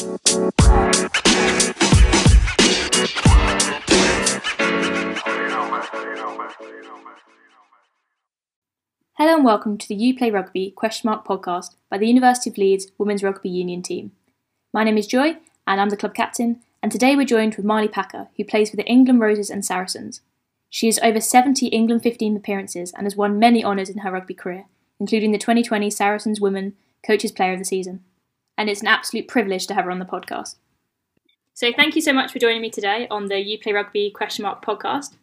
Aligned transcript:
Hello 0.00 0.14
and 9.18 9.44
welcome 9.44 9.76
to 9.76 9.86
the 9.86 9.94
You 9.94 10.16
Play 10.16 10.30
Rugby 10.30 10.70
question 10.70 11.10
mark 11.10 11.26
podcast 11.26 11.74
by 11.90 11.98
the 11.98 12.06
University 12.06 12.48
of 12.48 12.56
Leeds 12.56 12.90
Women's 12.96 13.22
Rugby 13.22 13.50
Union 13.50 13.82
team. 13.82 14.12
My 14.72 14.84
name 14.84 14.96
is 14.96 15.06
Joy 15.06 15.36
and 15.66 15.78
I'm 15.78 15.90
the 15.90 15.98
club 15.98 16.14
captain, 16.14 16.62
and 16.82 16.90
today 16.90 17.14
we're 17.14 17.26
joined 17.26 17.56
with 17.56 17.66
Marley 17.66 17.88
Packer, 17.88 18.28
who 18.38 18.44
plays 18.44 18.70
for 18.70 18.76
the 18.76 18.86
England 18.86 19.20
Roses 19.20 19.50
and 19.50 19.62
Saracens. 19.62 20.22
She 20.70 20.86
has 20.86 20.98
over 21.00 21.20
70 21.20 21.66
England 21.66 22.02
15 22.02 22.36
appearances 22.36 22.94
and 22.94 23.04
has 23.04 23.16
won 23.16 23.38
many 23.38 23.62
honours 23.62 23.90
in 23.90 23.98
her 23.98 24.12
rugby 24.12 24.32
career, 24.32 24.64
including 24.98 25.32
the 25.32 25.38
2020 25.38 25.90
Saracens 25.90 26.40
Women 26.40 26.74
Coaches 27.06 27.32
Player 27.32 27.52
of 27.52 27.58
the 27.58 27.66
Season. 27.66 28.02
And 28.60 28.68
it's 28.68 28.82
an 28.82 28.88
absolute 28.88 29.26
privilege 29.26 29.66
to 29.68 29.74
have 29.74 29.86
her 29.86 29.90
on 29.90 30.00
the 30.00 30.04
podcast. 30.04 30.56
So 31.54 31.72
thank 31.74 31.96
you 31.96 32.02
so 32.02 32.12
much 32.12 32.30
for 32.30 32.38
joining 32.38 32.60
me 32.60 32.68
today 32.68 33.08
on 33.10 33.28
the 33.28 33.40
You 33.40 33.58
Play 33.58 33.72
Rugby 33.72 34.10
question 34.10 34.42
mark 34.42 34.62
podcast. 34.62 35.14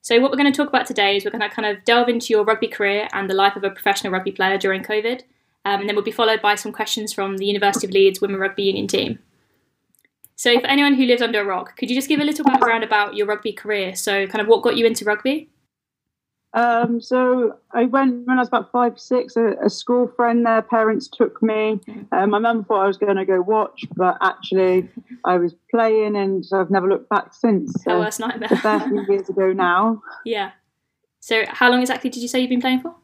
So 0.00 0.20
what 0.20 0.30
we're 0.30 0.36
going 0.36 0.52
to 0.52 0.56
talk 0.56 0.68
about 0.68 0.86
today 0.86 1.16
is 1.16 1.24
we're 1.24 1.32
going 1.32 1.40
to 1.40 1.48
kind 1.48 1.66
of 1.66 1.84
delve 1.84 2.08
into 2.08 2.28
your 2.28 2.44
rugby 2.44 2.68
career 2.68 3.08
and 3.12 3.28
the 3.28 3.34
life 3.34 3.56
of 3.56 3.64
a 3.64 3.70
professional 3.70 4.12
rugby 4.12 4.30
player 4.30 4.58
during 4.58 4.84
COVID, 4.84 5.22
um, 5.64 5.80
and 5.80 5.88
then 5.88 5.96
we'll 5.96 6.04
be 6.04 6.12
followed 6.12 6.40
by 6.40 6.54
some 6.54 6.70
questions 6.70 7.12
from 7.12 7.38
the 7.38 7.46
University 7.46 7.84
of 7.84 7.92
Leeds 7.92 8.20
Women 8.20 8.38
Rugby 8.38 8.62
Union 8.62 8.86
team. 8.86 9.18
So 10.36 10.60
for 10.60 10.66
anyone 10.68 10.94
who 10.94 11.04
lives 11.04 11.20
under 11.20 11.40
a 11.40 11.44
rock, 11.44 11.76
could 11.76 11.90
you 11.90 11.96
just 11.96 12.08
give 12.08 12.20
a 12.20 12.24
little 12.24 12.44
background 12.44 12.84
about 12.84 13.16
your 13.16 13.26
rugby 13.26 13.52
career? 13.52 13.96
So 13.96 14.28
kind 14.28 14.40
of 14.40 14.46
what 14.46 14.62
got 14.62 14.76
you 14.76 14.86
into 14.86 15.04
rugby? 15.04 15.48
Um, 16.54 17.00
so 17.00 17.58
I 17.72 17.84
went 17.86 18.28
when 18.28 18.38
I 18.38 18.40
was 18.40 18.48
about 18.48 18.70
five, 18.70 18.98
six. 18.98 19.36
A, 19.36 19.54
a 19.64 19.68
school 19.68 20.06
friend, 20.06 20.46
their 20.46 20.62
parents 20.62 21.08
took 21.08 21.42
me. 21.42 21.80
Uh, 22.12 22.28
my 22.28 22.38
mum 22.38 22.64
thought 22.64 22.84
I 22.84 22.86
was 22.86 22.96
going 22.96 23.16
to 23.16 23.24
go 23.24 23.40
watch, 23.40 23.84
but 23.96 24.16
actually 24.22 24.88
I 25.24 25.36
was 25.36 25.54
playing, 25.70 26.16
and 26.16 26.44
I've 26.52 26.70
never 26.70 26.88
looked 26.88 27.08
back 27.08 27.34
since. 27.34 27.74
So 27.82 27.98
worst 27.98 28.20
nightmare. 28.20 28.48
a 28.52 28.56
fair 28.56 28.80
few 28.80 29.04
years 29.08 29.28
ago 29.28 29.52
now. 29.52 30.02
Yeah. 30.24 30.52
So 31.20 31.44
how 31.48 31.70
long 31.70 31.80
exactly 31.80 32.10
did 32.10 32.20
you 32.20 32.28
say 32.28 32.40
you've 32.40 32.50
been 32.50 32.60
playing 32.60 32.80
for? 32.80 32.94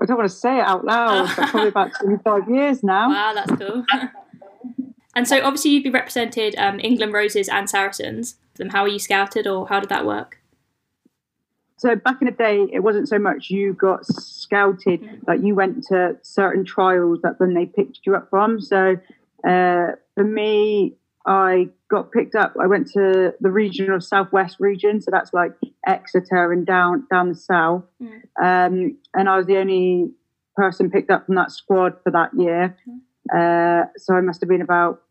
I 0.00 0.04
don't 0.04 0.16
want 0.16 0.30
to 0.30 0.34
say 0.34 0.58
it 0.58 0.62
out 0.62 0.84
loud, 0.84 1.30
but 1.36 1.48
probably 1.50 1.68
about 1.68 1.92
25 2.00 2.50
years 2.50 2.82
now. 2.82 3.08
Wow, 3.08 3.32
that's 3.34 3.52
cool. 3.52 3.84
and 5.16 5.26
so 5.26 5.42
obviously 5.42 5.70
you've 5.70 5.84
been 5.84 5.92
represented 5.92 6.54
um, 6.56 6.80
England 6.80 7.12
Roses 7.14 7.48
and 7.48 7.68
Saracens. 7.68 8.36
How 8.70 8.82
were 8.82 8.88
you 8.88 8.98
scouted, 8.98 9.46
or 9.46 9.66
how 9.68 9.80
did 9.80 9.88
that 9.88 10.04
work? 10.06 10.41
So 11.82 11.96
back 11.96 12.18
in 12.22 12.26
the 12.26 12.32
day, 12.32 12.64
it 12.72 12.78
wasn't 12.78 13.08
so 13.08 13.18
much 13.18 13.50
you 13.50 13.72
got 13.72 14.06
scouted, 14.06 15.02
mm. 15.02 15.18
like 15.26 15.40
you 15.42 15.56
went 15.56 15.82
to 15.88 16.16
certain 16.22 16.64
trials 16.64 17.18
that 17.22 17.40
then 17.40 17.54
they 17.54 17.66
picked 17.66 17.98
you 18.06 18.14
up 18.14 18.30
from. 18.30 18.60
So 18.60 18.98
uh, 19.44 19.86
for 20.14 20.22
me, 20.22 20.94
I 21.26 21.70
got 21.90 22.12
picked 22.12 22.36
up. 22.36 22.54
I 22.62 22.68
went 22.68 22.86
to 22.92 23.34
the 23.40 23.50
regional 23.50 24.00
southwest 24.00 24.58
region, 24.60 25.00
so 25.00 25.10
that's 25.10 25.34
like 25.34 25.54
Exeter 25.84 26.52
and 26.52 26.64
down 26.64 27.04
down 27.10 27.30
the 27.30 27.34
south. 27.34 27.82
Mm. 28.00 28.20
Um, 28.40 28.98
and 29.14 29.28
I 29.28 29.36
was 29.36 29.46
the 29.46 29.56
only 29.56 30.12
person 30.54 30.88
picked 30.88 31.10
up 31.10 31.26
from 31.26 31.34
that 31.34 31.50
squad 31.50 31.94
for 32.04 32.12
that 32.12 32.30
year. 32.38 32.76
Mm. 32.88 33.00
Uh, 33.34 33.86
so 33.96 34.14
I 34.14 34.20
must 34.20 34.40
have 34.40 34.48
been 34.48 34.62
about 34.62 35.02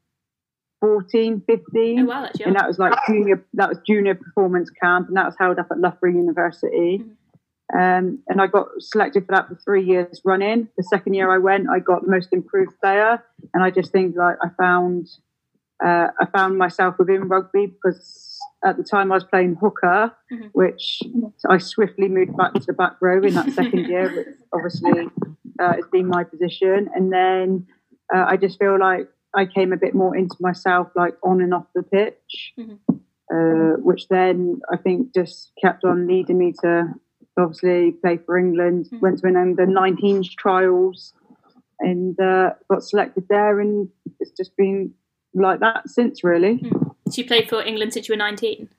14, 0.82 1.44
15. 1.48 2.00
Oh, 2.00 2.06
wow, 2.06 2.30
and 2.44 2.56
that 2.56 2.68
was 2.68 2.80
like 2.80 2.94
junior, 3.08 3.46
that 3.54 3.70
was 3.70 3.78
junior 3.88 4.16
performance 4.16 4.70
camp, 4.70 5.08
and 5.08 5.16
that 5.16 5.26
was 5.26 5.36
held 5.40 5.60
up 5.60 5.68
at 5.72 5.80
Loughborough 5.80 6.12
University. 6.12 7.00
Mm-hmm. 7.00 7.12
Um, 7.74 8.20
and 8.28 8.42
I 8.42 8.48
got 8.48 8.68
selected 8.80 9.26
for 9.26 9.32
that 9.32 9.48
for 9.48 9.56
three 9.56 9.84
years 9.84 10.22
running. 10.26 10.68
The 10.76 10.84
second 10.84 11.14
year 11.14 11.34
I 11.34 11.38
went, 11.38 11.70
I 11.70 11.80
got 11.80 12.04
the 12.04 12.12
most 12.12 12.30
improved 12.34 12.74
player, 12.82 13.24
and 13.54 13.64
I 13.64 13.70
just 13.70 13.92
think 13.92 14.16
like 14.18 14.36
I 14.44 14.50
found, 14.59 15.08
uh, 15.84 16.08
I 16.20 16.26
found 16.34 16.58
myself 16.58 16.96
within 17.00 17.30
rugby 17.30 17.68
because 17.68 18.40
at 18.66 18.78
the 18.78 18.84
time 18.84 19.12
I 19.12 19.16
was 19.16 19.24
playing 19.24 19.56
hooker, 19.56 20.14
mm-hmm. 20.32 20.48
which 20.54 21.02
I 21.48 21.59
swiftly 21.59 22.08
moved 22.08 22.36
back 22.36 22.53
to 22.53 22.66
the 22.66 22.74
back 22.74 22.98
row 23.02 23.22
in 23.24 23.34
that 23.36 23.52
second 23.52 23.86
year, 23.88 24.13
which 24.13 24.28
obviously 24.53 25.08
uh, 25.59 25.74
has 25.74 25.86
been 25.92 26.08
my 26.08 26.24
position. 26.24 26.90
And 26.94 27.12
then 27.12 27.68
uh, 28.13 28.25
I 28.28 28.38
just 28.38 28.59
feel 28.59 28.80
like 28.80 29.08
I 29.34 29.46
came 29.46 29.74
a 29.74 29.78
bit 29.78 29.94
more 29.96 30.16
into 30.16 30.36
myself, 30.40 30.90
like 30.96 31.16
on 31.24 31.42
and 31.42 31.53
off 31.53 31.66
the 31.74 31.84
pitch, 31.84 32.53
mm-hmm. 32.59 32.75
uh, 33.34 33.78
which 33.78 34.08
then 34.09 34.62
I 34.72 34.78
think 34.78 35.14
just 35.14 35.52
kept 35.62 35.84
on 35.84 36.08
leading 36.08 36.38
me 36.38 36.53
to 36.62 36.94
obviously 37.38 37.92
play 37.92 38.18
for 38.18 38.38
England. 38.38 38.86
Mm-hmm. 38.86 39.00
Went 39.00 39.19
to 39.19 39.28
an 39.28 39.38
under 39.38 39.66
19s 39.66 40.36
trials 40.36 41.14
and 41.80 42.19
uh, 42.19 42.52
got 42.69 42.84
selected 42.84 43.25
there, 43.30 43.59
and 43.59 43.90
it's 44.19 44.31
just 44.31 44.56
been 44.58 44.94
like 45.34 45.59
that 45.62 45.88
since, 45.88 46.24
really. 46.24 46.58
Mm-hmm. 46.58 46.90
So 47.09 47.22
you 47.22 47.25
played 47.25 47.50
for 47.50 47.62
England 47.62 47.94
since 47.94 48.08
you 48.08 48.13
were 48.13 48.18
19? 48.18 48.69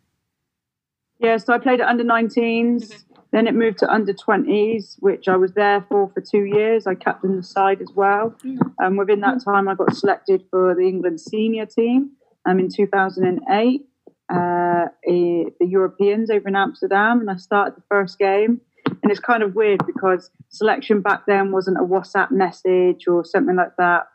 Yeah, 1.18 1.36
so 1.36 1.52
I 1.52 1.58
played 1.58 1.80
at 1.80 1.88
under 1.88 2.04
19s. 2.04 2.34
Mm-hmm. 2.36 3.11
Then 3.32 3.46
it 3.46 3.54
moved 3.54 3.78
to 3.78 3.90
under 3.90 4.12
20s, 4.12 4.96
which 4.98 5.26
I 5.26 5.36
was 5.36 5.54
there 5.54 5.84
for 5.88 6.10
for 6.12 6.20
two 6.20 6.44
years. 6.44 6.86
I 6.86 6.94
captained 6.94 7.38
the 7.38 7.42
side 7.42 7.80
as 7.80 7.90
well. 7.96 8.34
And 8.44 8.60
mm. 8.60 8.84
um, 8.84 8.96
within 8.98 9.20
that 9.20 9.42
time, 9.42 9.68
I 9.68 9.74
got 9.74 9.96
selected 9.96 10.44
for 10.50 10.74
the 10.74 10.82
England 10.82 11.20
senior 11.20 11.64
team 11.64 12.10
um, 12.44 12.58
in 12.60 12.68
2008, 12.68 13.80
uh, 14.28 14.84
the 15.06 15.52
Europeans 15.60 16.30
over 16.30 16.46
in 16.46 16.56
Amsterdam. 16.56 17.20
And 17.20 17.30
I 17.30 17.36
started 17.36 17.76
the 17.76 17.82
first 17.88 18.18
game. 18.18 18.60
And 19.02 19.10
it's 19.10 19.20
kind 19.20 19.42
of 19.42 19.54
weird 19.54 19.80
because 19.86 20.30
selection 20.50 21.00
back 21.00 21.22
then 21.26 21.52
wasn't 21.52 21.78
a 21.78 21.84
WhatsApp 21.84 22.30
message 22.30 23.06
or 23.08 23.24
something 23.24 23.56
like 23.56 23.76
that. 23.78 24.08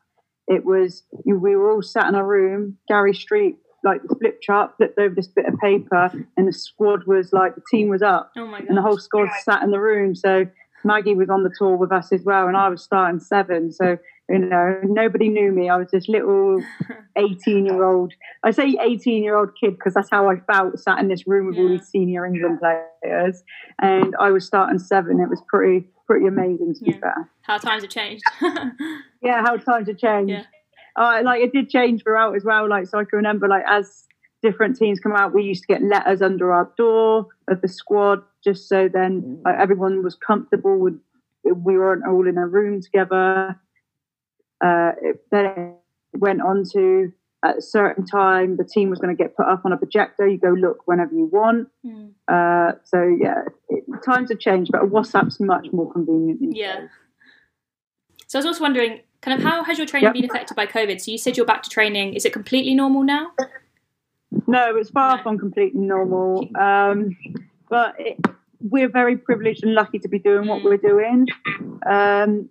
It 0.48 0.64
was, 0.64 1.04
we 1.26 1.56
were 1.56 1.72
all 1.72 1.82
sat 1.82 2.08
in 2.08 2.16
a 2.16 2.24
room. 2.24 2.78
Gary 2.88 3.14
Street 3.14 3.58
like 3.88 4.02
the 4.03 4.16
flip 4.16 4.42
chart, 4.42 4.75
flipped 4.78 5.00
over 5.00 5.16
this 5.16 5.28
bit 5.28 5.46
of 5.46 5.58
paper, 5.59 6.12
and 6.36 6.48
the 6.48 6.53
squad 6.53 7.06
was 7.06 7.31
like 7.31 7.56
the 7.56 7.64
team 7.72 7.90
was 7.90 8.02
up, 8.02 8.31
oh 8.38 8.53
and 8.53 8.78
the 8.78 8.81
whole 8.81 8.98
squad 8.98 9.30
sat 9.44 9.64
in 9.64 9.72
the 9.72 9.80
room. 9.80 10.14
So 10.14 10.46
Maggie 10.84 11.16
was 11.16 11.30
on 11.30 11.44
the 11.44 11.53
tour 11.58 11.78
with 11.78 11.92
us 11.92 12.12
as 12.12 12.24
well, 12.24 12.48
and 12.48 12.58
I 12.58 12.70
was 12.70 12.84
starting 12.84 13.20
seven. 13.20 13.72
So 13.72 13.98
you 14.30 14.40
know, 14.40 14.80
nobody 14.84 15.30
knew 15.30 15.53
me. 15.53 15.70
I 15.70 15.78
was 15.78 15.90
this 15.92 16.09
little 16.09 16.62
eighteen-year-old. 17.16 18.14
I 18.44 18.52
say 18.52 18.75
eighteen-year-old 18.81 19.52
kid 19.59 19.78
because 19.78 19.94
that's 19.94 20.09
how 20.09 20.30
I 20.30 20.40
felt 20.52 20.78
sat 20.80 21.00
in 21.00 21.08
this 21.08 21.25
room 21.25 21.48
with 21.48 21.56
yeah. 21.56 21.64
all 21.64 21.69
these 21.69 21.88
senior 21.88 22.25
England 22.25 22.59
players, 22.59 23.42
and 23.81 24.16
I 24.19 24.31
was 24.31 24.46
starting 24.46 24.80
seven. 24.80 25.22
It 25.22 25.30
was 25.30 25.42
pretty 25.48 25.88
pretty 26.06 26.28
amazing 26.28 26.74
to 26.75 26.86
yeah. 26.86 26.92
be 26.94 27.00
fair. 27.00 27.30
How 27.44 27.58
times 27.58 27.84
have 27.84 27.92
changed. 27.92 28.24
yeah, 29.22 29.42
how 29.42 29.56
times 29.56 29.88
have 29.88 29.98
changed. 29.98 30.31
Yeah 30.31 30.44
uh, 30.97 31.22
like 31.24 31.41
it 31.41 31.53
did 31.53 31.69
change 31.69 32.03
throughout 32.03 32.35
as 32.35 32.44
well. 32.44 32.68
Like 32.68 32.88
so, 32.88 33.00
I 33.00 33.03
can 33.03 33.18
remember 33.18 33.47
like 33.47 33.63
as 33.68 34.06
different 34.41 34.78
teams 34.78 35.00
come 35.00 35.13
out, 35.13 35.34
we 35.34 35.44
used 35.44 35.63
to 35.63 35.68
get 35.68 35.81
letters 35.81 36.22
under 36.22 36.52
our 36.52 36.72
door 36.78 37.28
of 37.47 37.62
the 37.62 37.68
squad, 37.68 38.22
just 38.44 38.68
so 38.68 38.90
then 38.91 39.41
like, 39.46 39.56
everyone 39.57 40.03
was 40.03 40.16
comfortable 40.16 40.78
with 40.78 41.00
we 41.44 41.78
weren't 41.78 42.06
all 42.06 42.28
in 42.28 42.38
a 42.38 42.47
room 42.47 42.81
together. 42.81 43.59
Uh, 44.63 44.91
it, 45.02 45.24
then 45.31 45.46
it 45.46 46.19
went 46.19 46.41
on 46.41 46.63
to 46.74 47.13
at 47.46 47.59
a 47.59 47.62
certain 47.62 48.06
time 48.06 48.57
the 48.57 48.63
team 48.63 48.90
was 48.90 49.00
going 49.00 49.16
to 49.16 49.24
get 49.24 49.36
put 49.36 49.46
up 49.46 49.62
on 49.63 49.72
a 49.72 49.78
projector. 49.78 50.28
You 50.28 50.38
go 50.38 50.50
look 50.50 50.80
whenever 50.86 51.13
you 51.13 51.25
want. 51.25 51.69
Mm. 51.86 52.12
Uh, 52.28 52.74
so 52.84 53.03
yeah, 53.03 53.44
it, 53.69 53.84
times 54.03 54.30
have 54.30 54.40
changed, 54.40 54.72
but 54.72 54.81
WhatsApp's 54.81 55.40
much 55.40 55.68
more 55.72 55.91
convenient. 55.91 56.56
Yeah. 56.56 56.81
Days. 56.81 56.90
So 58.28 58.40
I 58.40 58.40
was 58.40 58.46
also 58.47 58.62
wondering, 58.62 59.02
kind 59.22 59.38
of 59.38 59.44
how 59.44 59.64
has 59.64 59.78
your 59.78 59.88
training 59.88 60.08
yep. 60.08 60.14
been 60.14 60.26
affected 60.26 60.56
by 60.56 60.66
COVID? 60.66 61.02
So 61.02 61.12
you 61.12 61.18
said 61.18 61.38
you're 61.38 61.46
back 61.46 61.64
to 61.64 61.70
training. 61.70 62.14
Is 62.14 62.26
it 62.26 62.34
completely 62.34 62.74
normal 62.76 63.04
now? 63.04 63.32
No, 64.46 64.76
it's 64.76 64.90
far 64.90 65.18
no. 65.18 65.24
from 65.24 65.38
completely 65.38 65.82
normal. 65.82 66.48
Um, 66.58 67.18
but 67.70 67.96
it, 68.00 68.18
we're 68.62 68.90
very 68.90 69.18
privileged 69.18 69.64
and 69.64 69.74
lucky 69.74 70.00
to 70.00 70.08
be 70.08 70.20
doing 70.20 70.48
what 70.48 70.62
mm. 70.62 70.66
we're 70.66 70.78
doing. 70.78 71.28
Um, 71.86 72.50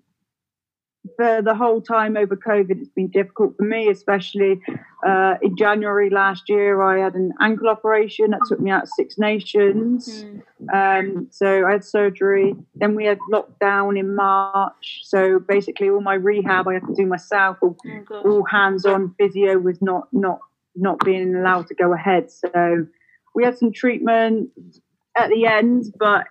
for 1.17 1.43
the 1.43 1.55
whole 1.55 1.81
time 1.81 2.17
over 2.17 2.37
COVID, 2.37 2.81
it's 2.81 2.91
been 2.91 3.09
difficult 3.09 3.57
for 3.57 3.65
me, 3.65 3.89
especially 3.89 4.61
uh, 5.07 5.35
in 5.43 5.57
January 5.57 6.11
last 6.11 6.49
year. 6.49 6.83
I 6.83 7.03
had 7.03 7.15
an 7.15 7.33
ankle 7.41 7.69
operation 7.69 8.31
that 8.31 8.41
took 8.47 8.61
me 8.61 8.71
out 8.71 8.85
of 8.85 8.89
Six 8.97 9.19
Nations. 9.19 10.25
Mm. 10.25 10.41
Um, 10.73 11.29
so 11.31 11.67
I 11.67 11.73
had 11.73 11.85
surgery. 11.85 12.55
Then 12.75 12.95
we 12.95 13.05
had 13.05 13.19
lockdown 13.31 13.99
in 13.99 14.15
March. 14.15 15.01
So 15.05 15.39
basically, 15.39 15.91
all 15.91 16.01
my 16.01 16.15
rehab 16.15 16.69
I 16.69 16.75
had 16.75 16.87
to 16.87 16.95
do 16.95 17.07
myself. 17.07 17.59
All, 17.63 17.77
oh, 18.11 18.23
all 18.25 18.45
hands-on 18.45 19.15
physio 19.19 19.59
was 19.59 19.81
not 19.83 20.09
not 20.13 20.39
not 20.75 20.99
being 21.05 21.35
allowed 21.35 21.67
to 21.69 21.75
go 21.75 21.93
ahead. 21.93 22.31
So 22.31 22.87
we 23.35 23.45
had 23.45 23.59
some 23.59 23.73
treatment 23.73 24.51
at 25.17 25.31
the 25.31 25.47
end, 25.47 25.93
but 25.99 26.27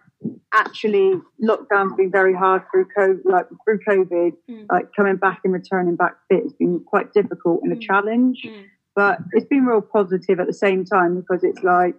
actually 0.53 1.13
lockdown's 1.41 1.93
been 1.95 2.11
very 2.11 2.33
hard 2.33 2.63
through 2.71 2.87
COVID, 2.97 3.21
like 3.25 3.47
through 3.63 3.79
COVID, 3.87 4.33
mm. 4.49 4.65
like 4.71 4.87
coming 4.95 5.17
back 5.17 5.41
and 5.43 5.53
returning 5.53 5.95
back 5.95 6.13
fit 6.29 6.43
has 6.43 6.53
been 6.53 6.79
quite 6.79 7.13
difficult 7.13 7.61
and 7.63 7.73
a 7.73 7.75
mm. 7.75 7.81
challenge. 7.81 8.41
Mm. 8.45 8.65
But 8.95 9.19
it's 9.33 9.45
been 9.45 9.65
real 9.65 9.81
positive 9.81 10.39
at 10.39 10.47
the 10.47 10.53
same 10.53 10.85
time 10.85 11.19
because 11.19 11.43
it's 11.43 11.63
like 11.63 11.97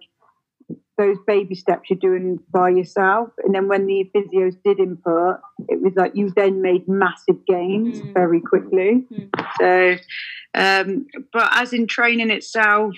those 0.97 1.17
baby 1.27 1.53
steps 1.53 1.89
you're 1.89 1.99
doing 1.99 2.39
by 2.51 2.69
yourself. 2.69 3.29
And 3.43 3.53
then 3.53 3.67
when 3.67 3.85
the 3.85 4.09
physios 4.15 4.55
did 4.65 4.79
input, 4.79 5.39
it 5.69 5.81
was 5.81 5.93
like 5.95 6.15
you 6.15 6.31
then 6.35 6.61
made 6.61 6.87
massive 6.87 7.45
gains 7.45 8.01
mm. 8.01 8.13
very 8.13 8.41
quickly. 8.41 9.05
Mm. 9.13 9.29
So, 9.59 9.97
um, 10.55 11.05
but 11.31 11.49
as 11.51 11.71
in 11.71 11.85
training 11.85 12.31
itself, 12.31 12.95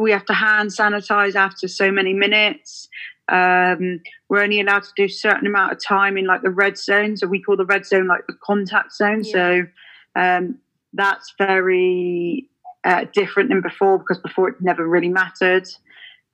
we 0.00 0.12
have 0.12 0.24
to 0.26 0.34
hand 0.34 0.70
sanitize 0.70 1.34
after 1.34 1.66
so 1.66 1.90
many 1.90 2.12
minutes. 2.12 2.88
Um, 3.28 4.00
we're 4.28 4.42
only 4.42 4.60
allowed 4.60 4.84
to 4.84 4.92
do 4.96 5.04
a 5.04 5.08
certain 5.08 5.46
amount 5.46 5.72
of 5.72 5.84
time 5.84 6.16
in 6.16 6.26
like 6.26 6.42
the 6.42 6.50
red 6.50 6.78
zone. 6.78 7.16
So 7.16 7.26
we 7.26 7.42
call 7.42 7.56
the 7.56 7.66
red 7.66 7.86
zone 7.86 8.06
like 8.06 8.26
the 8.26 8.36
contact 8.42 8.94
zone. 8.94 9.22
Yeah. 9.24 9.32
So 9.32 9.66
um, 10.16 10.58
that's 10.92 11.34
very 11.38 12.48
uh, 12.84 13.04
different 13.12 13.50
than 13.50 13.60
before 13.60 13.98
because 13.98 14.18
before 14.18 14.48
it 14.48 14.56
never 14.60 14.86
really 14.86 15.08
mattered. 15.08 15.68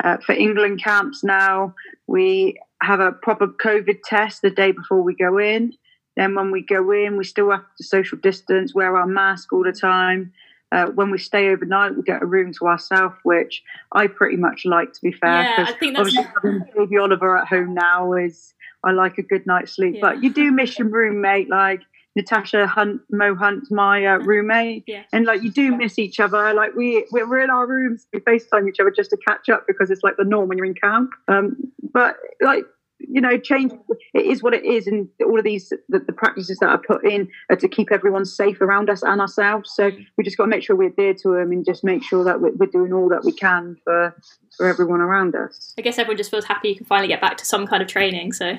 Uh, 0.02 0.18
for 0.18 0.32
England 0.32 0.82
camps 0.82 1.24
now, 1.24 1.74
we 2.06 2.58
have 2.82 3.00
a 3.00 3.12
proper 3.12 3.46
COVID 3.46 3.98
test 4.04 4.42
the 4.42 4.50
day 4.50 4.72
before 4.72 5.02
we 5.02 5.14
go 5.14 5.38
in. 5.38 5.72
Then 6.16 6.34
when 6.34 6.50
we 6.50 6.62
go 6.62 6.90
in, 6.92 7.16
we 7.16 7.24
still 7.24 7.50
have 7.50 7.64
to 7.78 7.84
social 7.84 8.18
distance, 8.18 8.74
wear 8.74 8.96
our 8.96 9.06
mask 9.06 9.52
all 9.52 9.64
the 9.64 9.72
time. 9.72 10.32
Uh, 10.74 10.86
when 10.86 11.10
we 11.10 11.18
stay 11.18 11.50
overnight, 11.50 11.94
we 11.96 12.02
get 12.02 12.20
a 12.20 12.26
room 12.26 12.52
to 12.52 12.66
ourselves, 12.66 13.14
which 13.22 13.62
I 13.92 14.08
pretty 14.08 14.36
much 14.36 14.64
like, 14.64 14.92
to 14.92 15.00
be 15.00 15.12
fair. 15.12 15.42
Yeah, 15.42 15.66
I 15.68 15.72
think 15.72 15.96
that's... 15.96 16.08
Obviously, 16.08 16.32
having 16.42 16.64
baby 16.76 16.98
Oliver 16.98 17.38
at 17.38 17.46
home 17.46 17.74
now 17.74 18.12
is 18.14 18.54
I 18.82 18.90
like 18.90 19.16
a 19.18 19.22
good 19.22 19.46
night's 19.46 19.76
sleep. 19.76 19.94
Yeah. 19.94 20.00
But 20.00 20.22
you 20.22 20.32
do 20.32 20.50
miss 20.50 20.78
your 20.78 20.88
roommate. 20.88 21.48
Like 21.48 21.82
Natasha 22.16 22.66
Hunt, 22.66 23.00
Mo 23.10 23.34
Hunt, 23.34 23.70
my 23.70 24.04
uh, 24.04 24.18
roommate, 24.18 24.84
yeah. 24.86 25.02
and 25.12 25.26
like 25.26 25.42
you 25.42 25.50
do 25.50 25.76
miss 25.76 25.98
each 25.98 26.20
other. 26.20 26.54
Like 26.54 26.74
we 26.74 27.06
we're 27.10 27.40
in 27.40 27.50
our 27.50 27.66
rooms, 27.66 28.06
we 28.12 28.20
Facetime 28.20 28.68
each 28.68 28.78
other 28.78 28.90
just 28.90 29.10
to 29.10 29.16
catch 29.16 29.48
up 29.48 29.66
because 29.66 29.90
it's 29.90 30.02
like 30.02 30.16
the 30.16 30.24
norm 30.24 30.48
when 30.48 30.58
you're 30.58 30.66
in 30.66 30.74
camp. 30.74 31.10
Um, 31.28 31.56
but 31.92 32.16
like 32.40 32.64
you 33.10 33.20
know, 33.20 33.38
change 33.38 33.72
it 34.14 34.26
is 34.26 34.42
what 34.42 34.54
it 34.54 34.64
is, 34.64 34.86
and 34.86 35.08
all 35.24 35.38
of 35.38 35.44
these 35.44 35.72
the, 35.88 35.98
the 35.98 36.12
practices 36.12 36.58
that 36.58 36.68
are 36.68 36.78
put 36.78 37.04
in 37.04 37.28
are 37.50 37.56
to 37.56 37.68
keep 37.68 37.92
everyone 37.92 38.24
safe 38.24 38.60
around 38.60 38.90
us 38.90 39.02
and 39.02 39.20
ourselves. 39.20 39.72
So 39.74 39.90
we 40.16 40.24
just 40.24 40.36
got 40.36 40.44
to 40.44 40.50
make 40.50 40.62
sure 40.62 40.76
we 40.76 40.86
adhere 40.86 41.14
to 41.14 41.34
them 41.34 41.52
and 41.52 41.64
just 41.64 41.84
make 41.84 42.02
sure 42.02 42.24
that 42.24 42.40
we're, 42.40 42.52
we're 42.52 42.66
doing 42.66 42.92
all 42.92 43.08
that 43.08 43.24
we 43.24 43.32
can 43.32 43.76
for 43.84 44.14
for 44.56 44.68
everyone 44.68 45.00
around 45.00 45.34
us. 45.34 45.74
I 45.78 45.82
guess 45.82 45.98
everyone 45.98 46.16
just 46.16 46.30
feels 46.30 46.44
happy 46.44 46.68
you 46.68 46.76
can 46.76 46.86
finally 46.86 47.08
get 47.08 47.20
back 47.20 47.36
to 47.38 47.46
some 47.46 47.66
kind 47.66 47.82
of 47.82 47.88
training. 47.88 48.32
So 48.32 48.58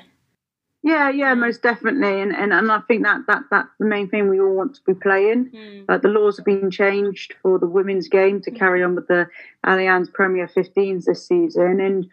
yeah, 0.86 1.10
yeah, 1.10 1.34
most 1.34 1.64
definitely, 1.64 2.22
and 2.22 2.32
and, 2.32 2.54
and 2.54 2.72
I 2.72 2.80
think 2.82 3.02
that 3.06 3.22
that 3.26 3.46
that's 3.50 3.72
the 3.80 3.88
main 3.88 4.08
thing 4.08 4.30
we 4.30 4.40
all 4.40 4.54
want 4.54 4.76
to 4.76 4.82
be 4.86 4.94
playing. 4.94 5.50
Mm. 5.50 5.86
Like 5.90 6.04
the 6.04 6.10
laws 6.10 6.38
have 6.38 6.46
been 6.46 6.70
changed 6.70 7.34
for 7.42 7.58
the 7.58 7.66
women's 7.66 8.08
game 8.08 8.40
to 8.42 8.52
mm. 8.52 8.56
carry 8.56 8.84
on 8.84 8.94
with 8.94 9.08
the 9.08 9.28
Allianz 9.66 10.14
Premier 10.14 10.48
15s 10.48 11.06
this 11.06 11.28
season, 11.28 11.80
and 11.80 12.06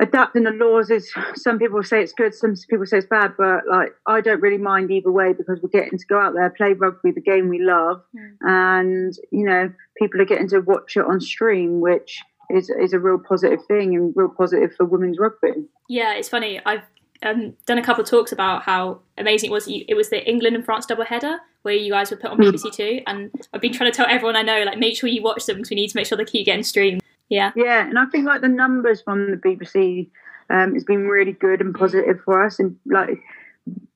adapting 0.00 0.44
the 0.44 0.50
laws 0.50 0.90
is 0.90 1.12
some 1.34 1.58
people 1.58 1.82
say 1.82 2.02
it's 2.02 2.12
good, 2.12 2.34
some 2.34 2.54
people 2.68 2.86
say 2.86 2.98
it's 2.98 3.06
bad, 3.06 3.34
but 3.36 3.62
like 3.70 3.94
I 4.06 4.20
don't 4.20 4.40
really 4.40 4.58
mind 4.58 4.90
either 4.90 5.12
way 5.12 5.32
because 5.32 5.60
we're 5.62 5.68
getting 5.68 5.98
to 5.98 6.06
go 6.06 6.18
out 6.18 6.34
there, 6.34 6.50
play 6.50 6.72
rugby, 6.72 7.12
the 7.12 7.20
game 7.20 7.48
we 7.48 7.60
love, 7.60 8.02
mm. 8.16 8.36
and 8.42 9.14
you 9.30 9.44
know 9.44 9.72
people 9.98 10.20
are 10.20 10.24
getting 10.24 10.48
to 10.48 10.60
watch 10.60 10.96
it 10.96 11.04
on 11.04 11.20
stream, 11.20 11.80
which 11.80 12.20
is 12.50 12.70
is 12.70 12.92
a 12.92 12.98
real 12.98 13.18
positive 13.18 13.64
thing 13.66 13.94
and 13.94 14.12
real 14.16 14.28
positive 14.28 14.74
for 14.76 14.86
women's 14.86 15.18
rugby. 15.18 15.52
Yeah, 15.88 16.14
it's 16.14 16.28
funny. 16.28 16.60
I've 16.64 16.82
um, 17.22 17.54
done 17.66 17.78
a 17.78 17.82
couple 17.82 18.02
of 18.02 18.08
talks 18.08 18.32
about 18.32 18.62
how 18.62 19.00
amazing 19.18 19.50
it 19.50 19.52
was. 19.52 19.68
It 19.68 19.94
was 19.94 20.08
the 20.08 20.26
England 20.28 20.56
and 20.56 20.64
France 20.64 20.86
double 20.86 21.04
header 21.04 21.38
where 21.62 21.74
you 21.74 21.92
guys 21.92 22.10
were 22.10 22.16
put 22.16 22.30
on 22.30 22.38
hmm. 22.38 22.44
BBC 22.44 22.72
Two, 22.72 23.02
and 23.06 23.30
I've 23.52 23.60
been 23.60 23.72
trying 23.72 23.92
to 23.92 23.96
tell 23.96 24.06
everyone 24.08 24.36
I 24.36 24.42
know, 24.42 24.62
like, 24.62 24.78
make 24.78 24.96
sure 24.96 25.08
you 25.08 25.22
watch 25.22 25.44
them 25.46 25.56
because 25.56 25.70
we 25.70 25.76
need 25.76 25.88
to 25.88 25.96
make 25.96 26.06
sure 26.06 26.16
they 26.16 26.24
keep 26.24 26.46
getting 26.46 26.64
streamed. 26.64 26.99
Yeah, 27.30 27.52
yeah, 27.56 27.86
and 27.86 27.98
I 27.98 28.06
think 28.06 28.26
like 28.26 28.42
the 28.42 28.48
numbers 28.48 29.00
from 29.00 29.30
the 29.30 29.36
BBC 29.36 30.10
um, 30.50 30.74
has 30.74 30.84
been 30.84 31.06
really 31.06 31.32
good 31.32 31.60
and 31.60 31.74
positive 31.74 32.20
for 32.24 32.44
us, 32.44 32.58
and 32.58 32.76
like 32.84 33.20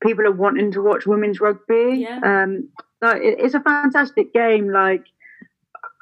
people 0.00 0.26
are 0.26 0.32
wanting 0.32 0.72
to 0.72 0.82
watch 0.82 1.06
women's 1.06 1.40
rugby. 1.40 2.06
Yeah. 2.08 2.20
Um, 2.22 2.68
like, 3.02 3.22
it, 3.22 3.38
it's 3.40 3.54
a 3.54 3.60
fantastic 3.60 4.32
game. 4.32 4.70
Like 4.70 5.04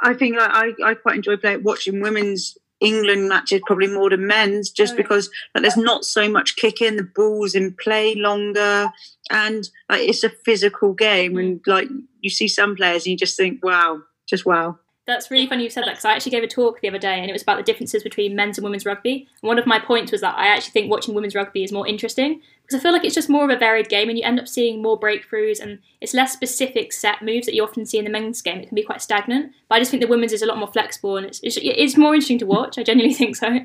I 0.03 0.15
think 0.15 0.37
like 0.37 0.51
I, 0.53 0.73
I 0.85 0.95
quite 0.95 1.17
enjoy 1.17 1.37
playing 1.37 1.63
watching 1.63 2.01
women's 2.01 2.59
England 2.81 3.29
matches 3.29 3.63
probably 3.65 3.87
more 3.87 4.11
than 4.11 4.27
men's, 4.27 4.71
just 4.71 4.95
oh, 4.95 4.97
yeah. 4.97 5.03
because 5.03 5.31
like, 5.55 5.63
there's 5.63 5.77
not 5.77 6.05
so 6.05 6.29
much 6.29 6.57
kicking, 6.57 6.97
the 6.97 7.05
ball's 7.05 7.55
in 7.55 7.75
play 7.75 8.15
longer, 8.17 8.91
and 9.31 9.71
like 9.89 10.03
it's 10.03 10.25
a 10.25 10.29
physical 10.29 10.93
game. 10.93 11.39
And 11.39 11.61
like 11.67 11.89
you 12.21 12.29
see 12.29 12.49
some 12.49 12.75
players, 12.75 13.07
and 13.07 13.13
you 13.13 13.17
just 13.17 13.37
think, 13.37 13.65
wow, 13.65 14.03
just 14.29 14.45
wow. 14.45 14.79
That's 15.05 15.33
really 15.33 15.49
funny 15.49 15.65
you 15.65 15.71
said 15.71 15.83
that 15.83 15.91
because 15.91 16.05
I 16.05 16.13
actually 16.13 16.31
gave 16.31 16.45
a 16.45 16.49
talk 16.49 16.81
the 16.81 16.89
other 16.89 16.99
day 16.99 17.19
and 17.19 17.29
it 17.29 17.33
was 17.33 17.43
about 17.43 17.57
the 17.57 17.65
differences 17.65 18.05
between 18.05 18.37
men's 18.37 18.57
and 18.57 18.65
women's 18.65 18.87
rugby. 18.87 19.27
And 19.43 19.49
one 19.49 19.59
of 19.59 19.67
my 19.67 19.81
points 19.81 20.13
was 20.13 20.21
that 20.21 20.39
I 20.39 20.47
actually 20.47 20.71
think 20.71 20.91
watching 20.91 21.13
women's 21.13 21.35
rugby 21.35 21.65
is 21.65 21.73
more 21.73 21.89
interesting 21.89 22.41
because 22.63 22.79
I 22.79 22.83
feel 22.83 22.93
like 22.93 23.05
it's 23.05 23.15
just 23.15 23.29
more 23.29 23.45
of 23.45 23.51
a 23.51 23.59
varied 23.59 23.89
game 23.89 24.09
and 24.09 24.17
you 24.17 24.25
end 24.25 24.39
up 24.39 24.47
seeing 24.47 24.81
more 24.81 24.99
breakthroughs 24.99 25.61
and 25.61 25.81
it's 26.01 26.15
less 26.15 26.33
specific 26.33 26.93
set 26.93 27.21
moves 27.21 27.47
that 27.47 27.55
you 27.55 27.65
often 27.65 27.85
see 27.85 27.99
in 27.99 28.05
the 28.05 28.11
men's 28.11 28.41
game. 28.43 28.61
It 28.61 28.69
can 28.69 28.77
be 28.77 28.85
quite 28.85 29.03
stagnant. 29.03 29.53
But 29.69 29.75
I 29.75 29.79
just 29.81 29.91
think 29.91 30.03
the 30.03 30.09
women's 30.09 30.33
is 30.33 30.43
a 30.43 30.47
lot 30.47 30.59
more 30.59 30.69
flexible 30.69 31.17
and 31.17 31.27
it's, 31.27 31.41
it's, 31.43 31.59
it's 31.61 31.97
more 31.97 32.15
interesting 32.15 32.39
to 32.39 32.47
watch. 32.47 32.79
I 32.79 32.85
genuinely 32.85 33.15
think 33.19 33.35
so. 33.35 33.59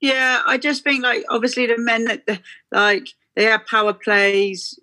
Yeah, 0.00 0.42
I 0.46 0.58
just 0.58 0.84
think 0.84 1.02
like 1.02 1.24
obviously 1.28 1.66
the 1.66 1.76
men 1.76 2.04
that 2.04 2.40
like 2.70 3.08
they 3.34 3.44
have 3.44 3.66
power 3.66 3.92
plays 3.92 4.78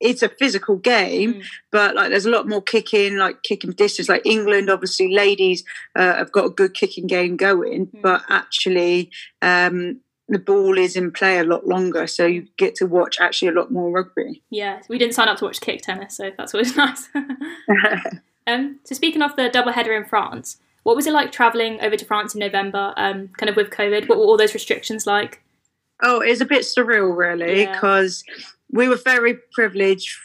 it's 0.00 0.22
a 0.22 0.28
physical 0.28 0.76
game, 0.76 1.34
mm. 1.34 1.44
but 1.70 1.94
like 1.94 2.10
there's 2.10 2.26
a 2.26 2.30
lot 2.30 2.48
more 2.48 2.62
kicking, 2.62 3.16
like 3.16 3.42
kicking 3.42 3.72
distance. 3.72 4.08
Like 4.08 4.24
England, 4.24 4.70
obviously, 4.70 5.12
ladies 5.12 5.64
uh, 5.96 6.14
have 6.14 6.32
got 6.32 6.46
a 6.46 6.50
good 6.50 6.74
kicking 6.74 7.06
game 7.06 7.36
going, 7.36 7.86
mm. 7.88 8.02
but 8.02 8.22
actually, 8.28 9.10
um, 9.42 10.00
the 10.28 10.38
ball 10.38 10.78
is 10.78 10.94
in 10.94 11.10
play 11.10 11.38
a 11.38 11.44
lot 11.44 11.66
longer, 11.66 12.06
so 12.06 12.26
you 12.26 12.46
get 12.56 12.74
to 12.76 12.86
watch 12.86 13.18
actually 13.20 13.48
a 13.48 13.52
lot 13.52 13.72
more 13.72 13.90
rugby. 13.90 14.42
Yeah, 14.50 14.80
we 14.88 14.98
didn't 14.98 15.14
sign 15.14 15.28
up 15.28 15.38
to 15.38 15.44
watch 15.44 15.60
kick 15.60 15.82
tennis, 15.82 16.16
so 16.16 16.30
that's 16.36 16.54
always 16.54 16.76
nice. 16.76 17.08
um, 18.46 18.78
so 18.84 18.94
speaking 18.94 19.22
of 19.22 19.34
the 19.36 19.48
double 19.48 19.72
header 19.72 19.96
in 19.96 20.04
France, 20.04 20.58
what 20.84 20.96
was 20.96 21.06
it 21.06 21.12
like 21.12 21.32
travelling 21.32 21.80
over 21.80 21.96
to 21.96 22.04
France 22.04 22.34
in 22.34 22.40
November, 22.40 22.94
um, 22.96 23.28
kind 23.36 23.50
of 23.50 23.56
with 23.56 23.70
COVID? 23.70 24.08
What 24.08 24.18
were 24.18 24.24
all 24.24 24.36
those 24.36 24.54
restrictions 24.54 25.06
like? 25.06 25.42
Oh, 26.00 26.20
it's 26.20 26.40
a 26.40 26.44
bit 26.44 26.62
surreal, 26.62 27.16
really, 27.16 27.66
because 27.66 28.22
yeah 28.28 28.44
we 28.70 28.88
were 28.88 28.96
very 28.96 29.34
privileged. 29.52 30.16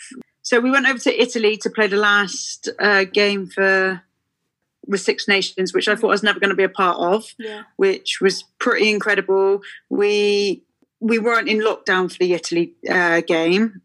So 0.41 0.59
we 0.59 0.71
went 0.71 0.87
over 0.87 0.99
to 0.99 1.21
Italy 1.21 1.57
to 1.57 1.69
play 1.69 1.87
the 1.87 1.97
last 1.97 2.69
uh, 2.79 3.05
game 3.05 3.47
for 3.47 4.03
with 4.85 5.01
Six 5.01 5.27
Nations, 5.27 5.73
which 5.73 5.87
I 5.87 5.95
thought 5.95 6.07
I 6.07 6.11
was 6.11 6.23
never 6.23 6.39
going 6.39 6.49
to 6.49 6.55
be 6.55 6.63
a 6.63 6.69
part 6.69 6.97
of, 6.97 7.33
yeah. 7.39 7.63
which 7.77 8.19
was 8.19 8.43
pretty 8.59 8.89
incredible. 8.89 9.61
We 9.89 10.63
we 10.99 11.19
weren't 11.19 11.49
in 11.49 11.59
lockdown 11.59 12.11
for 12.11 12.17
the 12.17 12.33
Italy 12.33 12.73
uh, 12.89 13.21
game, 13.21 13.81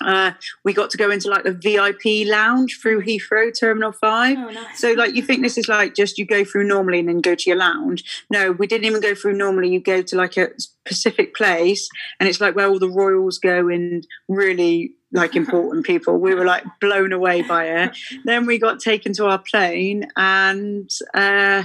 uh, 0.00 0.32
we 0.64 0.72
got 0.72 0.90
to 0.90 0.96
go 0.96 1.10
into 1.10 1.28
like 1.28 1.44
the 1.44 1.52
VIP 1.52 2.28
lounge 2.28 2.78
through 2.80 3.02
Heathrow 3.02 3.52
Terminal 3.58 3.92
Five. 3.92 4.38
Oh, 4.38 4.50
nice. 4.50 4.80
So 4.80 4.92
like 4.92 5.14
you 5.14 5.22
think 5.22 5.42
this 5.42 5.58
is 5.58 5.68
like 5.68 5.94
just 5.94 6.18
you 6.18 6.26
go 6.26 6.44
through 6.44 6.64
normally 6.64 7.00
and 7.00 7.08
then 7.08 7.20
go 7.20 7.34
to 7.34 7.50
your 7.50 7.58
lounge. 7.58 8.24
No, 8.30 8.52
we 8.52 8.66
didn't 8.66 8.86
even 8.86 9.00
go 9.00 9.14
through 9.14 9.34
normally. 9.34 9.70
You 9.70 9.80
go 9.80 10.02
to 10.02 10.16
like 10.16 10.36
a 10.36 10.48
specific 10.58 11.34
place 11.34 11.88
and 12.20 12.28
it's 12.28 12.40
like 12.40 12.54
where 12.54 12.68
all 12.68 12.78
the 12.78 12.88
royals 12.88 13.38
go 13.38 13.68
and 13.68 14.06
really 14.28 14.92
like 15.12 15.36
important 15.36 15.86
people. 15.86 16.18
We 16.18 16.34
were 16.34 16.44
like 16.44 16.64
blown 16.80 17.12
away 17.12 17.42
by 17.42 17.66
it. 17.66 17.96
then 18.24 18.46
we 18.46 18.58
got 18.58 18.80
taken 18.80 19.12
to 19.14 19.26
our 19.26 19.38
plane 19.38 20.08
and 20.16 20.90
uh, 21.14 21.64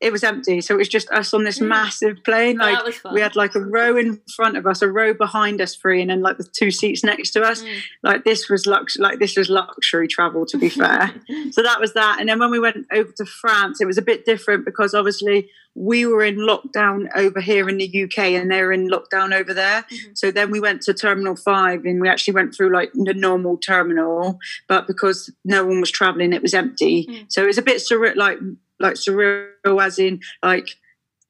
it 0.00 0.12
was 0.12 0.22
empty. 0.22 0.60
So 0.60 0.74
it 0.74 0.78
was 0.78 0.88
just 0.88 1.10
us 1.10 1.34
on 1.34 1.42
this 1.42 1.58
mm. 1.58 1.66
massive 1.66 2.22
plane. 2.24 2.58
Like 2.58 3.02
we 3.12 3.20
had 3.20 3.34
like 3.34 3.54
a 3.56 3.60
row 3.60 3.96
in 3.96 4.20
front 4.36 4.56
of 4.56 4.66
us, 4.66 4.80
a 4.80 4.88
row 4.88 5.12
behind 5.12 5.60
us 5.60 5.74
free, 5.74 6.00
and 6.00 6.10
then 6.10 6.22
like 6.22 6.38
the 6.38 6.44
two 6.44 6.70
seats 6.70 7.02
next 7.02 7.30
to 7.32 7.42
us. 7.42 7.62
Mm. 7.62 7.80
Like 8.04 8.24
this 8.24 8.48
was 8.48 8.66
lux 8.66 8.96
like 8.96 9.18
this 9.18 9.36
was 9.36 9.50
luxury 9.50 10.06
travel 10.06 10.46
to 10.46 10.58
be 10.58 10.68
fair. 10.68 11.12
so 11.50 11.62
that 11.62 11.80
was 11.80 11.94
that. 11.94 12.18
And 12.20 12.28
then 12.28 12.38
when 12.38 12.50
we 12.50 12.60
went 12.60 12.86
over 12.92 13.10
to 13.10 13.24
France, 13.24 13.80
it 13.80 13.86
was 13.86 13.98
a 13.98 14.02
bit 14.02 14.24
different 14.24 14.64
because 14.64 14.94
obviously 14.94 15.50
we 15.74 16.06
were 16.06 16.24
in 16.24 16.36
lockdown 16.36 17.08
over 17.14 17.40
here 17.40 17.68
in 17.68 17.78
the 17.78 18.04
UK 18.04 18.18
and 18.18 18.50
they 18.50 18.62
were 18.62 18.72
in 18.72 18.88
lockdown 18.88 19.32
over 19.32 19.54
there. 19.54 19.82
Mm-hmm. 19.82 20.10
So 20.14 20.30
then 20.30 20.50
we 20.50 20.60
went 20.60 20.82
to 20.82 20.94
Terminal 20.94 21.36
5 21.36 21.84
and 21.84 22.00
we 22.00 22.08
actually 22.08 22.34
went 22.34 22.54
through 22.54 22.72
like 22.72 22.90
the 22.94 23.14
normal 23.14 23.56
terminal, 23.58 24.38
but 24.66 24.86
because 24.88 25.32
no 25.44 25.64
one 25.64 25.80
was 25.80 25.90
traveling, 25.90 26.32
it 26.32 26.42
was 26.42 26.54
empty. 26.54 27.06
Mm. 27.06 27.26
So 27.28 27.44
it 27.44 27.46
was 27.46 27.58
a 27.58 27.62
bit 27.62 27.76
surreal, 27.76 28.16
like 28.16 28.38
like 28.80 28.94
surreal 28.94 29.82
as 29.82 29.98
in 29.98 30.20
like 30.42 30.68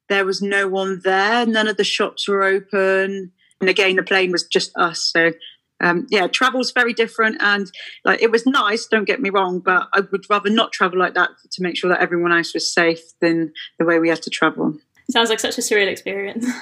there 0.09 0.25
was 0.25 0.41
no 0.41 0.69
one 0.69 1.01
there. 1.05 1.47
None 1.47 1.69
of 1.69 1.77
the 1.77 1.85
shops 1.85 2.29
were 2.29 2.43
open. 2.43 3.33
And 3.61 3.69
again 3.71 3.97
the 3.97 4.03
plane 4.03 4.33
was 4.33 4.47
just 4.47 4.77
us. 4.77 5.03
So 5.03 5.33
um, 5.81 6.07
yeah 6.11 6.27
travel's 6.27 6.73
very 6.73 6.93
different. 6.93 7.41
And 7.41 7.71
like 8.05 8.23
it 8.23 8.31
was 8.31 8.47
nice 8.47 8.87
don't 8.87 9.05
get 9.05 9.21
me 9.21 9.31
wrong 9.31 9.61
but 9.61 9.89
i 9.93 10.01
would 10.01 10.29
rather 10.29 10.51
not 10.51 10.73
travel 10.73 10.99
like 10.99 11.15
that 11.15 11.31
to 11.53 11.63
make 11.63 11.77
sure 11.77 11.91
that 11.91 12.01
everyone 12.01 12.33
else 12.33 12.55
was 12.55 12.73
safe 12.73 13.01
than 13.21 13.53
the 13.79 13.85
way 13.85 13.99
we 13.99 14.09
had 14.09 14.23
to 14.23 14.31
travel. 14.31 14.77
Sounds 15.11 15.31
like 15.31 15.41
such 15.41 15.59
a 15.59 15.63
surreal 15.63 15.89
experience. 15.89 16.47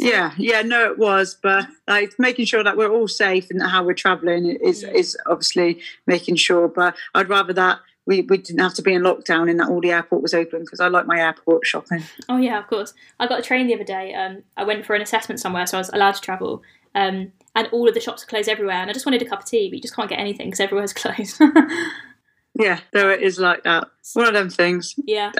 Yeah 0.00 0.32
yeah 0.38 0.62
no 0.62 0.90
it 0.92 0.96
was. 0.96 1.36
But 1.42 1.66
like 1.88 2.12
making 2.20 2.44
sure 2.46 2.62
that 2.62 2.76
we're 2.76 2.92
all 2.92 3.08
safe 3.08 3.50
and 3.50 3.60
how 3.60 3.82
we're 3.82 3.94
traveling 3.94 4.46
is 4.46 4.84
is 4.84 5.16
obviously 5.26 5.80
making 6.06 6.36
sure. 6.36 6.68
But 6.68 6.96
i'd 7.16 7.28
rather 7.28 7.52
that 7.54 7.80
we, 8.08 8.22
we 8.22 8.38
didn't 8.38 8.60
have 8.60 8.72
to 8.72 8.82
be 8.82 8.94
in 8.94 9.02
lockdown 9.02 9.50
and 9.50 9.60
that 9.60 9.68
all 9.68 9.82
the 9.82 9.92
airport 9.92 10.22
was 10.22 10.32
open 10.32 10.60
because 10.60 10.80
I 10.80 10.88
like 10.88 11.06
my 11.06 11.20
airport 11.20 11.66
shopping. 11.66 12.02
Oh 12.26 12.38
yeah, 12.38 12.58
of 12.58 12.66
course. 12.66 12.94
I 13.20 13.26
got 13.26 13.38
a 13.38 13.42
train 13.42 13.66
the 13.66 13.74
other 13.74 13.84
day. 13.84 14.14
Um, 14.14 14.44
I 14.56 14.64
went 14.64 14.86
for 14.86 14.96
an 14.96 15.02
assessment 15.02 15.40
somewhere, 15.40 15.66
so 15.66 15.76
I 15.76 15.80
was 15.80 15.90
allowed 15.90 16.14
to 16.14 16.22
travel. 16.22 16.62
Um, 16.94 17.32
and 17.54 17.68
all 17.70 17.86
of 17.86 17.92
the 17.92 18.00
shops 18.00 18.22
are 18.22 18.26
closed 18.26 18.48
everywhere. 18.48 18.76
And 18.76 18.88
I 18.88 18.94
just 18.94 19.04
wanted 19.04 19.20
a 19.20 19.26
cup 19.26 19.40
of 19.40 19.44
tea, 19.44 19.68
but 19.68 19.76
you 19.76 19.82
just 19.82 19.94
can't 19.94 20.08
get 20.08 20.18
anything 20.18 20.46
because 20.46 20.58
everywhere's 20.58 20.92
closed. 20.94 21.38
yeah, 22.54 22.80
though 22.92 23.10
it 23.10 23.20
is 23.20 23.38
like 23.38 23.64
that. 23.64 23.88
One 24.14 24.26
of 24.26 24.32
them 24.32 24.48
things. 24.48 24.94
Yeah. 25.04 25.32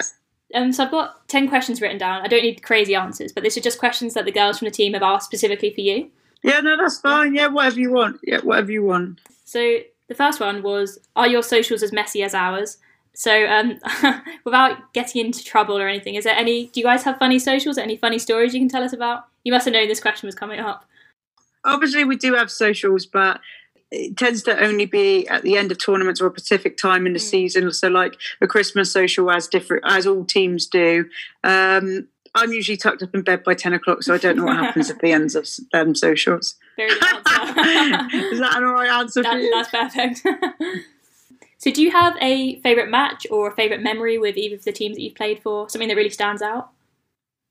Um, 0.54 0.70
so 0.70 0.84
I've 0.84 0.90
got 0.90 1.26
10 1.28 1.48
questions 1.48 1.80
written 1.80 1.96
down. 1.96 2.20
I 2.20 2.28
don't 2.28 2.42
need 2.42 2.62
crazy 2.62 2.94
answers, 2.94 3.32
but 3.32 3.44
these 3.44 3.56
are 3.56 3.62
just 3.62 3.78
questions 3.78 4.12
that 4.12 4.26
the 4.26 4.32
girls 4.32 4.58
from 4.58 4.66
the 4.66 4.72
team 4.72 4.92
have 4.92 5.02
asked 5.02 5.24
specifically 5.24 5.72
for 5.72 5.80
you. 5.80 6.10
Yeah, 6.42 6.60
no, 6.60 6.76
that's 6.76 7.00
fine. 7.00 7.34
Yeah, 7.34 7.46
whatever 7.48 7.80
you 7.80 7.92
want. 7.92 8.20
Yeah, 8.22 8.40
whatever 8.40 8.70
you 8.70 8.84
want. 8.84 9.20
So 9.44 9.78
the 10.08 10.14
first 10.14 10.40
one 10.40 10.62
was 10.62 10.98
Are 11.14 11.28
your 11.28 11.42
socials 11.42 11.82
as 11.82 11.92
messy 11.92 12.22
as 12.22 12.34
ours? 12.34 12.78
So, 13.14 13.46
um, 13.46 13.78
without 14.44 14.92
getting 14.92 15.26
into 15.26 15.42
trouble 15.42 15.78
or 15.78 15.88
anything, 15.88 16.14
is 16.14 16.24
there 16.24 16.36
any? 16.36 16.66
Do 16.66 16.80
you 16.80 16.84
guys 16.84 17.02
have 17.02 17.18
funny 17.18 17.38
socials? 17.38 17.78
Any 17.78 17.96
funny 17.96 18.18
stories 18.18 18.54
you 18.54 18.60
can 18.60 18.68
tell 18.68 18.82
us 18.82 18.92
about? 18.92 19.26
You 19.44 19.52
must 19.52 19.64
have 19.64 19.74
known 19.74 19.88
this 19.88 20.00
question 20.00 20.26
was 20.26 20.34
coming 20.34 20.60
up. 20.60 20.84
Obviously, 21.64 22.04
we 22.04 22.16
do 22.16 22.34
have 22.34 22.50
socials, 22.50 23.06
but 23.06 23.40
it 23.90 24.16
tends 24.16 24.42
to 24.44 24.62
only 24.62 24.86
be 24.86 25.26
at 25.28 25.42
the 25.42 25.56
end 25.56 25.72
of 25.72 25.78
tournaments 25.78 26.20
or 26.20 26.28
a 26.28 26.30
specific 26.30 26.76
time 26.76 27.06
in 27.06 27.12
the 27.12 27.18
mm. 27.18 27.22
season. 27.22 27.70
So, 27.72 27.88
like 27.88 28.16
a 28.40 28.46
Christmas 28.46 28.92
social, 28.92 29.30
as 29.30 29.48
different 29.48 29.84
as 29.86 30.06
all 30.06 30.24
teams 30.24 30.66
do. 30.66 31.06
Um, 31.42 32.08
I'm 32.34 32.52
usually 32.52 32.76
tucked 32.76 33.02
up 33.02 33.14
in 33.14 33.22
bed 33.22 33.44
by 33.44 33.54
ten 33.54 33.72
o'clock, 33.72 34.02
so 34.02 34.14
I 34.14 34.18
don't 34.18 34.36
know 34.36 34.44
what 34.44 34.56
happens 34.56 34.90
at 34.90 35.00
the 35.00 35.12
ends 35.12 35.34
of 35.34 35.48
them 35.72 35.94
socials. 35.94 36.56
Very 36.76 36.90
good 36.90 37.02
answer. 37.04 38.16
Is 38.32 38.40
that 38.40 38.56
an 38.56 38.64
alright 38.64 38.90
answer? 38.90 39.22
That, 39.22 39.50
that's 39.52 39.70
perfect. 39.70 40.18
so, 41.58 41.70
do 41.70 41.82
you 41.82 41.90
have 41.90 42.16
a 42.20 42.60
favourite 42.60 42.90
match 42.90 43.26
or 43.30 43.48
a 43.48 43.54
favourite 43.54 43.82
memory 43.82 44.18
with 44.18 44.36
either 44.36 44.56
of 44.56 44.64
the 44.64 44.72
teams 44.72 44.96
that 44.96 45.02
you've 45.02 45.14
played 45.14 45.42
for? 45.42 45.68
Something 45.68 45.88
that 45.88 45.96
really 45.96 46.10
stands 46.10 46.42
out? 46.42 46.70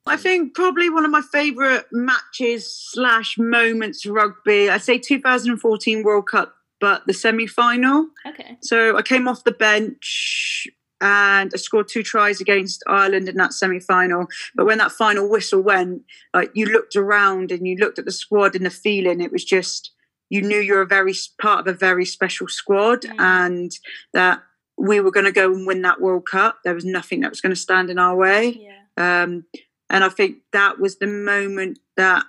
I 0.07 0.17
think 0.17 0.53
probably 0.53 0.89
one 0.89 1.05
of 1.05 1.12
my 1.12 1.22
favourite 1.22 1.86
matches 1.91 2.72
slash 2.72 3.38
moments 3.38 4.05
rugby. 4.05 4.69
I 4.69 4.77
say 4.77 4.98
2014 4.98 6.03
World 6.03 6.27
Cup, 6.27 6.55
but 6.79 7.05
the 7.07 7.13
semi 7.13 7.48
final. 7.48 8.07
Okay. 8.25 8.57
So 8.62 8.98
I 8.98 9.01
came 9.01 9.27
off 9.27 9.43
the 9.43 9.51
bench 9.51 10.67
and 11.01 11.51
I 11.54 11.58
scored 11.58 11.88
two 11.88 12.04
tries 12.04 12.42
against 12.42 12.84
Ireland 12.88 13.30
in 13.30 13.36
that 13.38 13.54
semi 13.54 13.80
final. 13.80 14.27
But 14.56 14.66
when 14.66 14.80
that 14.80 14.92
final 14.92 15.30
whistle 15.30 15.62
went, 15.62 16.04
like 16.34 16.51
you 16.54 16.66
looked 16.66 16.96
around 16.96 17.51
and 17.51 17.68
you 17.68 17.75
looked 17.77 18.00
at 18.00 18.06
the 18.06 18.12
squad 18.12 18.56
and 18.56 18.66
the 18.66 18.70
feeling, 18.72 19.22
it 19.22 19.32
was 19.32 19.44
just 19.44 19.92
you 20.30 20.42
knew 20.42 20.60
you're 20.60 20.82
a 20.82 20.88
very 20.88 21.13
part 21.39 21.60
of 21.60 21.68
a 21.68 21.77
very 21.77 22.06
special 22.06 22.48
squad 22.48 23.01
mm. 23.01 23.16
and 23.20 23.72
that 24.13 24.42
we 24.77 25.00
were 25.00 25.12
going 25.12 25.25
to 25.25 25.32
go 25.32 25.51
and 25.54 25.66
win 25.66 25.82
that 25.84 26.01
World 26.01 26.27
Cup. 26.30 26.60
There 26.63 26.75
was 26.75 26.86
nothing 26.86 27.22
that 27.22 27.30
was 27.30 27.42
going 27.42 27.54
to 27.54 27.60
stand 27.60 27.89
in 27.89 27.98
our 27.98 28.16
way. 28.16 28.60
Yeah. 28.98 29.24
Um, 29.24 29.46
and 29.89 30.04
I 30.04 30.10
think 30.10 30.39
that 30.51 30.80
was 30.80 30.98
the 30.98 31.08
moment 31.08 31.80
that 31.96 32.25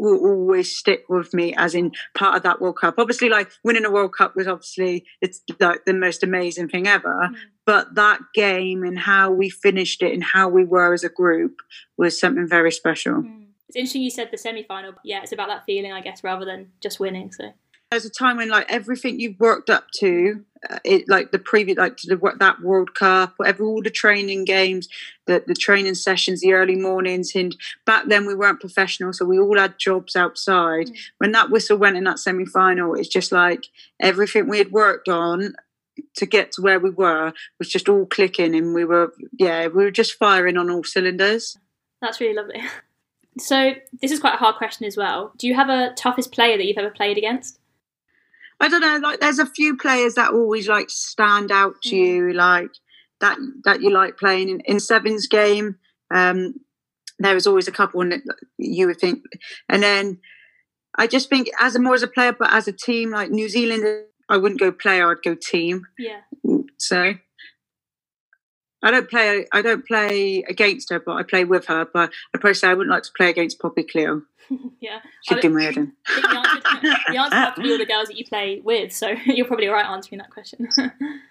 will 0.00 0.18
always 0.18 0.74
stick 0.74 1.04
with 1.08 1.34
me 1.34 1.54
as 1.54 1.74
in 1.74 1.92
part 2.14 2.36
of 2.36 2.42
that 2.42 2.60
World 2.60 2.78
Cup. 2.78 2.94
Obviously, 2.98 3.28
like 3.28 3.50
winning 3.62 3.84
a 3.84 3.90
World 3.90 4.14
Cup 4.16 4.34
was 4.34 4.48
obviously 4.48 5.04
it's 5.20 5.42
like 5.60 5.84
the 5.84 5.92
most 5.92 6.22
amazing 6.22 6.68
thing 6.68 6.86
ever. 6.86 7.28
Mm. 7.30 7.34
But 7.66 7.94
that 7.94 8.20
game 8.34 8.82
and 8.82 8.98
how 8.98 9.30
we 9.30 9.50
finished 9.50 10.02
it 10.02 10.12
and 10.12 10.24
how 10.24 10.48
we 10.48 10.64
were 10.64 10.94
as 10.94 11.04
a 11.04 11.08
group 11.08 11.56
was 11.96 12.18
something 12.18 12.48
very 12.48 12.72
special. 12.72 13.22
Mm. 13.22 13.46
It's 13.68 13.76
interesting 13.76 14.02
you 14.02 14.10
said 14.10 14.30
the 14.32 14.38
semi 14.38 14.64
final. 14.64 14.94
Yeah, 15.04 15.22
it's 15.22 15.32
about 15.32 15.48
that 15.48 15.64
feeling, 15.64 15.92
I 15.92 16.00
guess, 16.00 16.24
rather 16.24 16.44
than 16.44 16.72
just 16.80 16.98
winning. 16.98 17.30
So 17.30 17.52
there's 17.90 18.04
a 18.04 18.10
time 18.10 18.36
when 18.36 18.48
like 18.48 18.66
everything 18.68 19.18
you've 19.18 19.40
worked 19.40 19.68
up 19.68 19.90
to 19.92 20.44
uh, 20.70 20.78
it 20.84 21.08
like 21.08 21.32
the 21.32 21.38
previous 21.38 21.76
like 21.76 21.96
to 21.96 22.06
the, 22.06 22.36
that 22.38 22.60
world 22.60 22.94
cup 22.94 23.34
whatever 23.36 23.64
all 23.64 23.82
the 23.82 23.90
training 23.90 24.44
games 24.44 24.88
the, 25.26 25.42
the 25.46 25.54
training 25.54 25.94
sessions 25.94 26.40
the 26.40 26.52
early 26.52 26.76
mornings 26.76 27.34
and 27.34 27.56
back 27.86 28.04
then 28.06 28.26
we 28.26 28.34
weren't 28.34 28.60
professional 28.60 29.12
so 29.12 29.24
we 29.24 29.38
all 29.38 29.58
had 29.58 29.78
jobs 29.78 30.14
outside. 30.14 30.86
Mm. 30.86 30.96
when 31.18 31.32
that 31.32 31.50
whistle 31.50 31.76
went 31.76 31.96
in 31.96 32.04
that 32.04 32.18
semi-final 32.18 32.94
it's 32.94 33.08
just 33.08 33.32
like 33.32 33.66
everything 33.98 34.48
we 34.48 34.58
had 34.58 34.70
worked 34.70 35.08
on 35.08 35.54
to 36.14 36.26
get 36.26 36.52
to 36.52 36.62
where 36.62 36.78
we 36.78 36.90
were 36.90 37.32
was 37.58 37.68
just 37.68 37.88
all 37.88 38.06
clicking 38.06 38.54
and 38.54 38.72
we 38.72 38.84
were 38.84 39.12
yeah 39.38 39.66
we 39.66 39.84
were 39.84 39.90
just 39.90 40.14
firing 40.14 40.56
on 40.56 40.70
all 40.70 40.84
cylinders. 40.84 41.58
That's 42.00 42.20
really 42.20 42.34
lovely. 42.34 42.62
So 43.38 43.74
this 44.02 44.10
is 44.10 44.18
quite 44.18 44.34
a 44.34 44.38
hard 44.38 44.56
question 44.56 44.86
as 44.86 44.96
well. 44.96 45.32
Do 45.38 45.46
you 45.46 45.54
have 45.54 45.68
a 45.68 45.94
toughest 45.94 46.32
player 46.32 46.56
that 46.56 46.66
you've 46.66 46.76
ever 46.76 46.90
played 46.90 47.16
against 47.16 47.59
I 48.60 48.68
don't 48.68 48.80
know. 48.80 48.98
Like, 49.02 49.20
there's 49.20 49.38
a 49.38 49.46
few 49.46 49.76
players 49.76 50.14
that 50.14 50.32
always 50.32 50.68
like 50.68 50.90
stand 50.90 51.50
out 51.50 51.74
to 51.84 51.96
mm. 51.96 51.98
you, 51.98 52.32
like 52.32 52.70
that 53.20 53.38
that 53.64 53.80
you 53.80 53.90
like 53.90 54.18
playing 54.18 54.48
in, 54.48 54.60
in 54.60 54.80
Sevens 54.80 55.26
game. 55.26 55.76
Um, 56.12 56.54
there 57.18 57.34
was 57.34 57.46
always 57.46 57.68
a 57.68 57.72
couple 57.72 58.00
that 58.08 58.20
you 58.58 58.86
would 58.86 58.98
think, 58.98 59.22
and 59.68 59.82
then 59.82 60.18
I 60.96 61.06
just 61.06 61.28
think 61.28 61.48
as 61.58 61.74
a 61.76 61.80
more 61.80 61.94
as 61.94 62.02
a 62.02 62.08
player, 62.08 62.34
but 62.38 62.52
as 62.52 62.68
a 62.68 62.72
team, 62.72 63.10
like 63.10 63.30
New 63.30 63.48
Zealand, 63.48 64.04
I 64.28 64.36
wouldn't 64.36 64.60
go 64.60 64.72
player. 64.72 65.10
I'd 65.10 65.22
go 65.22 65.34
team. 65.34 65.86
Yeah. 65.98 66.20
So 66.78 67.14
I 68.82 68.90
don't 68.90 69.10
play. 69.10 69.46
I 69.52 69.62
don't 69.62 69.86
play 69.86 70.42
against 70.48 70.90
her, 70.90 71.00
but 71.00 71.16
I 71.16 71.22
play 71.22 71.44
with 71.44 71.66
her. 71.66 71.86
But 71.92 72.10
I'd 72.34 72.40
probably 72.40 72.54
say 72.54 72.68
I 72.68 72.74
wouldn't 72.74 72.92
like 72.92 73.02
to 73.04 73.12
play 73.16 73.30
against 73.30 73.58
Poppy 73.58 73.84
Cleall. 73.84 74.22
yeah, 74.80 75.00
she'd 75.22 75.40
do 75.40 75.50
my 75.50 75.62
head 75.62 75.76
in. 75.76 75.92
The 76.06 76.28
answer, 76.28 77.02
the 77.08 77.16
answer 77.16 77.36
have 77.36 77.54
to 77.54 77.62
be 77.62 77.72
all 77.72 77.78
the 77.78 77.86
girls 77.86 78.08
that 78.08 78.16
you 78.16 78.24
play 78.24 78.60
with, 78.62 78.92
so 78.92 79.08
you're 79.26 79.46
probably 79.46 79.68
right 79.68 79.86
answering 79.86 80.18
that 80.18 80.30
question. 80.30 80.68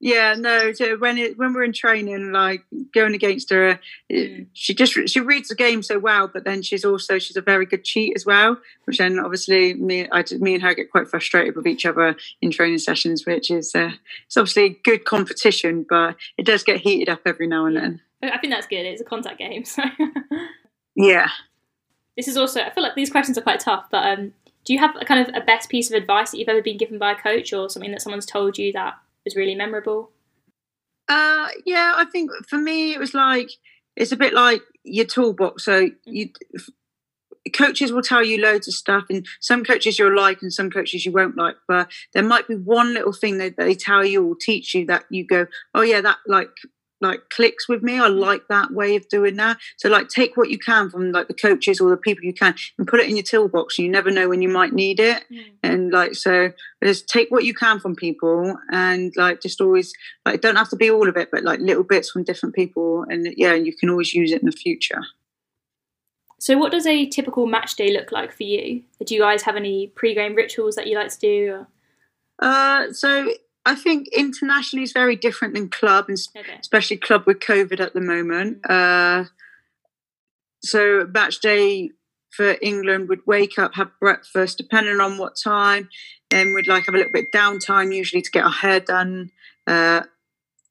Yeah. 0.00 0.34
no. 0.34 0.72
So 0.72 0.96
when 0.96 1.18
it 1.18 1.38
when 1.38 1.52
we're 1.52 1.64
in 1.64 1.72
training, 1.72 2.32
like 2.32 2.64
going 2.92 3.14
against 3.14 3.50
her, 3.50 3.80
mm. 4.10 4.46
she 4.52 4.74
just 4.74 4.92
she 5.08 5.20
reads 5.20 5.48
the 5.48 5.54
game 5.54 5.82
so 5.82 5.98
well. 5.98 6.28
But 6.28 6.44
then 6.44 6.62
she's 6.62 6.84
also 6.84 7.18
she's 7.18 7.36
a 7.36 7.42
very 7.42 7.66
good 7.66 7.84
cheat 7.84 8.12
as 8.16 8.24
well. 8.24 8.58
Which 8.84 8.98
then 8.98 9.18
obviously 9.18 9.74
me 9.74 10.08
I 10.10 10.24
me 10.38 10.54
and 10.54 10.62
her 10.62 10.74
get 10.74 10.90
quite 10.90 11.08
frustrated 11.08 11.56
with 11.56 11.66
each 11.66 11.86
other 11.86 12.16
in 12.40 12.50
training 12.50 12.78
sessions, 12.78 13.26
which 13.26 13.50
is 13.50 13.74
uh, 13.74 13.90
it's 14.26 14.36
obviously 14.36 14.78
good 14.84 15.04
competition, 15.04 15.86
but 15.88 16.16
it 16.36 16.46
does 16.46 16.62
get 16.62 16.80
heated 16.80 17.08
up 17.08 17.20
every 17.26 17.46
now 17.46 17.66
and 17.66 17.76
then. 17.76 18.00
I 18.22 18.38
think 18.38 18.52
that's 18.52 18.66
good. 18.66 18.86
It's 18.86 19.02
a 19.02 19.04
contact 19.04 19.38
game, 19.38 19.64
so 19.64 19.82
yeah. 20.94 21.28
This 22.16 22.28
is 22.28 22.36
also 22.36 22.60
I 22.60 22.70
feel 22.70 22.82
like 22.82 22.94
these 22.94 23.10
questions 23.10 23.36
are 23.36 23.42
quite 23.42 23.60
tough, 23.60 23.86
but 23.90 24.06
um, 24.06 24.32
do 24.64 24.72
you 24.72 24.78
have 24.78 24.96
a 25.00 25.04
kind 25.04 25.28
of 25.28 25.34
a 25.34 25.44
best 25.44 25.68
piece 25.68 25.90
of 25.90 25.96
advice 25.96 26.30
that 26.30 26.38
you've 26.38 26.48
ever 26.48 26.62
been 26.62 26.78
given 26.78 26.98
by 26.98 27.12
a 27.12 27.16
coach 27.16 27.52
or 27.52 27.68
something 27.68 27.90
that 27.90 28.00
someone's 28.00 28.26
told 28.26 28.56
you 28.56 28.72
that 28.72 28.94
was 29.24 29.36
really 29.36 29.54
memorable? 29.54 30.10
Uh, 31.08 31.48
yeah, 31.66 31.94
I 31.96 32.04
think 32.10 32.30
for 32.48 32.58
me 32.58 32.92
it 32.92 32.98
was 32.98 33.14
like 33.14 33.50
it's 33.96 34.12
a 34.12 34.16
bit 34.16 34.32
like 34.32 34.62
your 34.84 35.04
toolbox. 35.04 35.64
So 35.64 35.90
you 36.04 36.30
coaches 37.52 37.92
will 37.92 38.02
tell 38.02 38.24
you 38.24 38.40
loads 38.40 38.68
of 38.68 38.74
stuff, 38.74 39.04
and 39.10 39.26
some 39.40 39.64
coaches 39.64 39.98
you'll 39.98 40.16
like, 40.16 40.40
and 40.42 40.52
some 40.52 40.70
coaches 40.70 41.04
you 41.04 41.12
won't 41.12 41.36
like. 41.36 41.56
But 41.68 41.90
there 42.12 42.22
might 42.22 42.48
be 42.48 42.56
one 42.56 42.94
little 42.94 43.12
thing 43.12 43.38
that 43.38 43.56
they 43.56 43.74
tell 43.74 44.04
you 44.04 44.26
or 44.26 44.34
teach 44.34 44.74
you 44.74 44.86
that 44.86 45.04
you 45.10 45.26
go, 45.26 45.46
"Oh 45.74 45.82
yeah, 45.82 46.00
that 46.00 46.18
like 46.26 46.50
like 47.04 47.28
clicks 47.30 47.68
with 47.68 47.82
me. 47.82 47.98
I 47.98 48.08
mm. 48.08 48.18
like 48.18 48.48
that 48.48 48.72
way 48.72 48.96
of 48.96 49.08
doing 49.08 49.36
that. 49.36 49.58
So 49.76 49.88
like 49.88 50.08
take 50.08 50.36
what 50.36 50.50
you 50.50 50.58
can 50.58 50.90
from 50.90 51.12
like 51.12 51.28
the 51.28 51.34
coaches 51.34 51.80
or 51.80 51.90
the 51.90 51.96
people 51.96 52.24
you 52.24 52.34
can 52.34 52.54
and 52.78 52.88
put 52.88 53.00
it 53.00 53.08
in 53.08 53.16
your 53.16 53.22
toolbox. 53.22 53.78
You 53.78 53.88
never 53.88 54.10
know 54.10 54.28
when 54.28 54.42
you 54.42 54.48
might 54.48 54.72
need 54.72 54.98
it. 54.98 55.24
Mm. 55.30 55.44
And 55.62 55.92
like 55.92 56.14
so 56.14 56.52
just 56.82 57.08
take 57.08 57.30
what 57.30 57.44
you 57.44 57.54
can 57.54 57.78
from 57.78 57.94
people 57.94 58.56
and 58.72 59.12
like 59.16 59.40
just 59.40 59.60
always 59.60 59.92
like 60.24 60.40
don't 60.40 60.56
have 60.56 60.70
to 60.70 60.76
be 60.76 60.90
all 60.90 61.08
of 61.08 61.16
it, 61.16 61.28
but 61.30 61.44
like 61.44 61.60
little 61.60 61.84
bits 61.84 62.10
from 62.10 62.24
different 62.24 62.54
people 62.54 63.04
and 63.08 63.32
yeah, 63.36 63.54
you 63.54 63.76
can 63.76 63.90
always 63.90 64.12
use 64.14 64.32
it 64.32 64.40
in 64.40 64.46
the 64.46 64.52
future. 64.52 65.02
So 66.40 66.58
what 66.58 66.72
does 66.72 66.86
a 66.86 67.06
typical 67.06 67.46
match 67.46 67.76
day 67.76 67.92
look 67.92 68.12
like 68.12 68.32
for 68.32 68.42
you? 68.42 68.82
Do 69.04 69.14
you 69.14 69.20
guys 69.20 69.42
have 69.42 69.56
any 69.56 69.86
pre-game 69.86 70.34
rituals 70.34 70.74
that 70.74 70.86
you 70.86 70.96
like 70.96 71.10
to 71.10 71.18
do? 71.18 71.52
Or? 71.52 71.68
Uh, 72.38 72.92
so 72.92 73.32
I 73.66 73.74
think 73.74 74.08
internationally 74.08 74.82
is 74.82 74.92
very 74.92 75.16
different 75.16 75.54
than 75.54 75.68
club, 75.68 76.06
and 76.08 76.18
okay. 76.36 76.58
especially 76.60 76.98
club 76.98 77.24
with 77.26 77.40
COVID 77.40 77.80
at 77.80 77.94
the 77.94 78.00
moment. 78.00 78.62
Mm-hmm. 78.62 79.22
Uh, 79.22 79.24
so 80.62 81.06
match 81.12 81.40
day 81.40 81.90
for 82.30 82.56
England 82.60 83.08
would 83.08 83.26
wake 83.26 83.58
up, 83.58 83.74
have 83.74 83.90
breakfast, 84.00 84.58
depending 84.58 85.00
on 85.00 85.18
what 85.18 85.36
time. 85.42 85.88
Then 86.30 86.52
we'd 86.52 86.66
like 86.66 86.86
have 86.86 86.94
a 86.94 86.98
little 86.98 87.12
bit 87.12 87.32
downtime, 87.32 87.94
usually 87.94 88.22
to 88.22 88.30
get 88.30 88.44
our 88.44 88.50
hair 88.50 88.80
done. 88.80 89.30
Uh, 89.66 90.02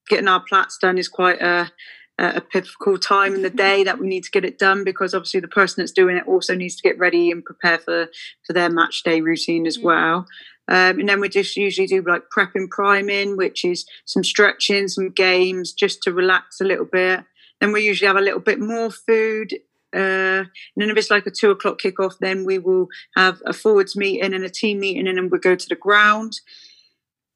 getting 0.09 0.27
our 0.27 0.41
plaits 0.41 0.77
done 0.77 0.97
is 0.97 1.07
quite 1.07 1.41
a, 1.41 1.71
a 2.19 2.41
pivotal 2.41 2.97
time 2.97 3.33
in 3.33 3.41
the 3.41 3.49
day 3.49 3.83
that 3.83 3.99
we 3.99 4.07
need 4.07 4.23
to 4.23 4.31
get 4.31 4.45
it 4.45 4.59
done 4.59 4.83
because 4.83 5.13
obviously 5.13 5.39
the 5.39 5.47
person 5.47 5.81
that's 5.81 5.91
doing 5.91 6.17
it 6.17 6.27
also 6.27 6.53
needs 6.53 6.75
to 6.75 6.83
get 6.83 6.99
ready 6.99 7.31
and 7.31 7.45
prepare 7.45 7.79
for 7.79 8.09
for 8.45 8.53
their 8.53 8.69
match 8.69 9.03
day 9.03 9.21
routine 9.21 9.65
as 9.65 9.77
mm-hmm. 9.77 9.87
well. 9.87 10.27
Um, 10.69 10.99
and 10.99 11.09
then 11.09 11.19
we 11.19 11.29
just 11.29 11.57
usually 11.57 11.87
do 11.87 12.01
like 12.01 12.29
prep 12.29 12.55
and 12.55 12.69
priming, 12.69 13.35
which 13.35 13.65
is 13.65 13.85
some 14.05 14.23
stretching, 14.23 14.87
some 14.87 15.09
games 15.09 15.73
just 15.73 16.01
to 16.03 16.13
relax 16.13 16.61
a 16.61 16.63
little 16.63 16.85
bit. 16.85 17.23
Then 17.59 17.73
we 17.73 17.81
usually 17.81 18.07
have 18.07 18.17
a 18.17 18.21
little 18.21 18.39
bit 18.39 18.59
more 18.59 18.89
food. 18.89 19.53
Uh, 19.93 20.43
and 20.43 20.77
then 20.77 20.89
if 20.89 20.97
it's 20.97 21.11
like 21.11 21.27
a 21.27 21.31
two 21.31 21.51
o'clock 21.51 21.79
kickoff, 21.79 22.17
then 22.19 22.45
we 22.45 22.57
will 22.57 22.87
have 23.15 23.41
a 23.45 23.53
forwards 23.53 23.95
meeting 23.95 24.33
and 24.33 24.43
a 24.43 24.49
team 24.49 24.79
meeting, 24.79 25.07
and 25.07 25.17
then 25.17 25.29
we'll 25.29 25.39
go 25.39 25.55
to 25.55 25.69
the 25.69 25.75
ground. 25.75 26.39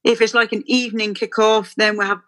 if 0.03 0.21
it's 0.21 0.33
like 0.33 0.53
an 0.53 0.63
evening 0.65 1.13
kickoff, 1.13 1.75
then 1.75 1.97
we'll 1.97 2.07
have 2.07 2.21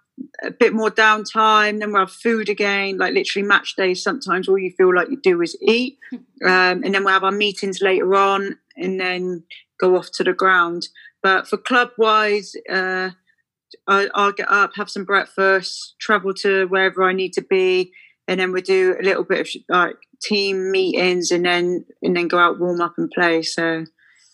a 0.43 0.51
bit 0.51 0.73
more 0.73 0.91
downtime. 0.91 1.79
Then 1.79 1.91
we'll 1.93 2.01
have 2.01 2.11
food 2.11 2.49
again, 2.49 2.97
like 2.97 3.13
literally 3.13 3.47
match 3.47 3.75
days. 3.75 4.03
Sometimes 4.03 4.49
all 4.49 4.57
you 4.57 4.71
feel 4.71 4.93
like 4.93 5.09
you 5.09 5.17
do 5.17 5.41
is 5.41 5.57
eat. 5.61 5.97
Um, 6.45 6.83
and 6.83 6.93
then 6.93 7.03
we'll 7.03 7.13
have 7.13 7.23
our 7.23 7.31
meetings 7.31 7.81
later 7.81 8.15
on 8.15 8.57
and 8.77 8.99
then 8.99 9.43
go 9.79 9.95
off 9.95 10.11
to 10.11 10.23
the 10.23 10.33
ground. 10.33 10.89
But 11.21 11.47
for 11.47 11.57
club 11.57 11.89
wise, 11.97 12.53
uh, 12.69 13.11
I, 13.87 14.07
will 14.15 14.31
get 14.31 14.51
up, 14.51 14.71
have 14.75 14.89
some 14.89 15.05
breakfast, 15.05 15.95
travel 15.99 16.33
to 16.35 16.65
wherever 16.67 17.03
I 17.03 17.13
need 17.13 17.33
to 17.33 17.41
be, 17.41 17.91
and 18.27 18.39
then 18.39 18.51
we 18.51 18.61
do 18.61 18.95
a 18.99 19.03
little 19.03 19.23
bit 19.23 19.41
of 19.41 19.47
like 19.67 19.95
team 20.21 20.71
meetings, 20.71 21.31
and 21.31 21.45
then 21.45 21.85
and 22.01 22.15
then 22.15 22.27
go 22.27 22.37
out, 22.37 22.59
warm 22.59 22.81
up, 22.81 22.93
and 22.97 23.11
play. 23.11 23.41
So 23.41 23.85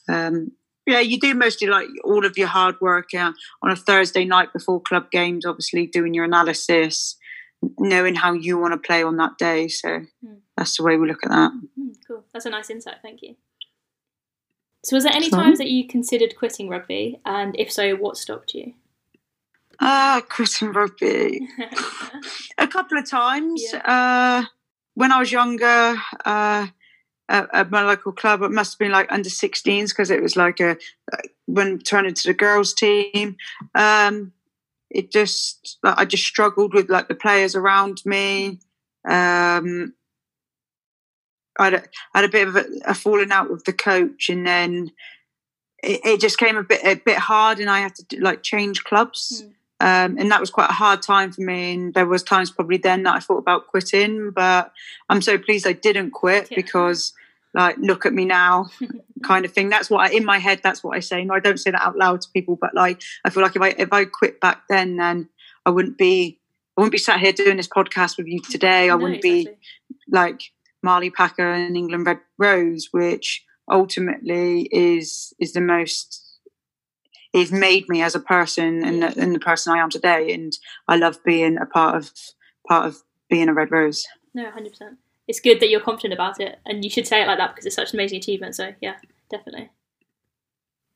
um, 0.09 0.51
yeah, 0.85 0.99
you 0.99 1.19
do 1.19 1.33
mostly 1.33 1.67
like 1.67 1.87
all 2.03 2.25
of 2.25 2.37
your 2.37 2.47
hard 2.47 2.79
work 2.79 3.13
uh, 3.13 3.31
on 3.63 3.71
a 3.71 3.75
Thursday 3.75 4.25
night 4.25 4.53
before 4.53 4.81
club 4.81 5.09
games. 5.11 5.45
Obviously, 5.45 5.87
doing 5.87 6.13
your 6.13 6.25
analysis, 6.25 7.17
knowing 7.79 8.15
how 8.15 8.33
you 8.33 8.57
want 8.57 8.73
to 8.73 8.87
play 8.87 9.03
on 9.03 9.17
that 9.17 9.37
day. 9.37 9.67
So 9.67 9.89
mm. 9.89 10.37
that's 10.55 10.77
the 10.77 10.83
way 10.83 10.97
we 10.97 11.07
look 11.07 11.23
at 11.23 11.31
that. 11.31 11.51
Mm, 11.79 11.95
cool, 12.07 12.23
that's 12.33 12.45
a 12.45 12.49
nice 12.49 12.69
insight. 12.69 12.97
Thank 13.01 13.21
you. 13.21 13.35
So, 14.85 14.95
was 14.95 15.03
there 15.03 15.15
any 15.15 15.31
times 15.31 15.57
that 15.57 15.67
you 15.67 15.87
considered 15.87 16.35
quitting 16.37 16.69
rugby, 16.69 17.19
and 17.25 17.55
if 17.57 17.71
so, 17.71 17.95
what 17.95 18.17
stopped 18.17 18.53
you? 18.53 18.75
Ah, 19.79 20.17
uh, 20.17 20.21
quitting 20.21 20.73
rugby. 20.73 21.47
a 22.59 22.67
couple 22.67 22.99
of 22.99 23.09
times. 23.09 23.63
Yeah. 23.73 23.79
Uh, 23.79 24.45
when 24.93 25.11
I 25.11 25.17
was 25.17 25.31
younger, 25.31 25.95
uh, 26.23 26.67
at, 27.27 27.49
at, 27.51 27.71
my 27.71 27.81
local 27.81 28.11
club, 28.11 28.43
it 28.43 28.51
must 28.51 28.73
have 28.73 28.79
been 28.79 28.91
like 28.91 29.11
under 29.11 29.27
16s 29.27 29.89
because 29.89 30.11
it 30.11 30.21
was 30.21 30.35
like 30.35 30.59
a 30.59 30.77
when 31.47 31.79
turning 31.79 32.13
to 32.13 32.27
the 32.27 32.35
girls' 32.35 32.75
team. 32.75 33.37
Um, 33.73 34.33
it 34.91 35.11
just 35.11 35.79
I 35.83 36.05
just 36.05 36.25
struggled 36.25 36.75
with 36.75 36.91
like 36.91 37.07
the 37.07 37.15
players 37.15 37.55
around 37.55 38.03
me. 38.05 38.59
Um, 39.03 39.95
I 41.57 41.65
had, 41.65 41.89
had 42.13 42.23
a 42.25 42.29
bit 42.29 42.47
of 42.47 42.55
a, 42.55 42.65
a, 42.85 42.93
falling 42.93 43.31
out 43.31 43.49
with 43.49 43.63
the 43.65 43.73
coach, 43.73 44.29
and 44.29 44.45
then 44.45 44.91
it, 45.83 46.01
it, 46.05 46.19
just 46.19 46.37
came 46.37 46.57
a 46.57 46.63
bit 46.63 46.81
a 46.83 46.95
bit 46.95 47.17
hard, 47.17 47.59
and 47.59 47.69
I 47.69 47.79
had 47.79 47.95
to 47.95 48.21
like 48.21 48.43
change 48.43 48.83
clubs. 48.83 49.43
Mm. 49.43 49.51
Um, 49.81 50.17
and 50.17 50.31
that 50.31 50.39
was 50.39 50.51
quite 50.51 50.69
a 50.69 50.73
hard 50.73 51.01
time 51.01 51.33
for 51.33 51.41
me. 51.41 51.73
And 51.73 51.93
there 51.93 52.05
was 52.05 52.23
times 52.23 52.49
probably 52.49 52.77
then 52.77 53.03
that 53.03 53.15
I 53.15 53.19
thought 53.19 53.39
about 53.39 53.67
quitting, 53.67 54.31
but 54.31 54.71
I'm 55.09 55.21
so 55.21 55.37
pleased 55.37 55.67
I 55.67 55.73
didn't 55.73 56.11
quit 56.11 56.49
yeah. 56.49 56.55
because, 56.55 57.11
like, 57.53 57.75
look 57.77 58.05
at 58.05 58.13
me 58.13 58.23
now, 58.23 58.67
kind 59.23 59.43
of 59.43 59.51
thing. 59.51 59.67
That's 59.69 59.89
what 59.89 60.09
I, 60.09 60.13
in 60.13 60.23
my 60.23 60.37
head. 60.39 60.61
That's 60.63 60.83
what 60.83 60.95
I 60.95 61.01
say. 61.01 61.25
No, 61.25 61.33
I 61.33 61.41
don't 61.41 61.59
say 61.59 61.71
that 61.71 61.85
out 61.85 61.97
loud 61.97 62.21
to 62.21 62.29
people, 62.33 62.57
but 62.59 62.73
like, 62.73 63.01
I 63.25 63.29
feel 63.29 63.43
like 63.43 63.55
if 63.57 63.61
I 63.61 63.69
if 63.77 63.91
I 63.91 64.05
quit 64.05 64.39
back 64.39 64.63
then, 64.69 64.95
then 64.95 65.29
I 65.65 65.71
wouldn't 65.71 65.97
be 65.97 66.39
I 66.77 66.81
wouldn't 66.81 66.91
be 66.91 66.97
sat 66.97 67.19
here 67.19 67.31
doing 67.31 67.57
this 67.57 67.67
podcast 67.67 68.17
with 68.17 68.27
you 68.27 68.41
today. 68.41 68.85
I 68.85 68.87
no, 68.87 68.97
wouldn't 68.97 69.23
exactly. 69.23 69.45
be 69.45 69.97
like 70.11 70.41
Marley 70.85 71.09
Packer 71.09 71.51
and 71.51 71.75
England 71.75 72.05
Red 72.05 72.19
Rose, 72.37 72.89
which 72.91 73.43
ultimately 73.69 74.69
is 74.71 75.33
is 75.39 75.53
the 75.53 75.61
most 75.61 76.21
it's 77.33 77.51
made 77.51 77.89
me 77.89 78.01
as 78.01 78.15
a 78.15 78.19
person 78.21 78.81
and 78.85 79.03
the, 79.03 79.21
and 79.21 79.35
the 79.35 79.39
person 79.39 79.73
I 79.73 79.79
am 79.79 79.89
today. 79.89 80.33
And 80.33 80.57
I 80.87 80.95
love 80.95 81.21
being 81.25 81.57
a 81.57 81.65
part 81.65 81.95
of 81.95 82.11
part 82.65 82.85
of 82.85 83.03
being 83.29 83.49
a 83.49 83.53
red 83.53 83.71
rose. 83.71 84.05
No, 84.33 84.49
hundred 84.49 84.69
percent. 84.69 84.97
It's 85.27 85.41
good 85.41 85.59
that 85.59 85.69
you're 85.69 85.81
confident 85.81 86.13
about 86.13 86.39
it, 86.39 86.59
and 86.65 86.83
you 86.83 86.89
should 86.89 87.07
say 87.07 87.21
it 87.21 87.27
like 87.27 87.39
that 87.39 87.51
because 87.53 87.65
it's 87.65 87.75
such 87.75 87.91
an 87.91 87.99
amazing 87.99 88.19
achievement. 88.19 88.55
So 88.55 88.73
yeah, 88.79 88.95
definitely. 89.29 89.69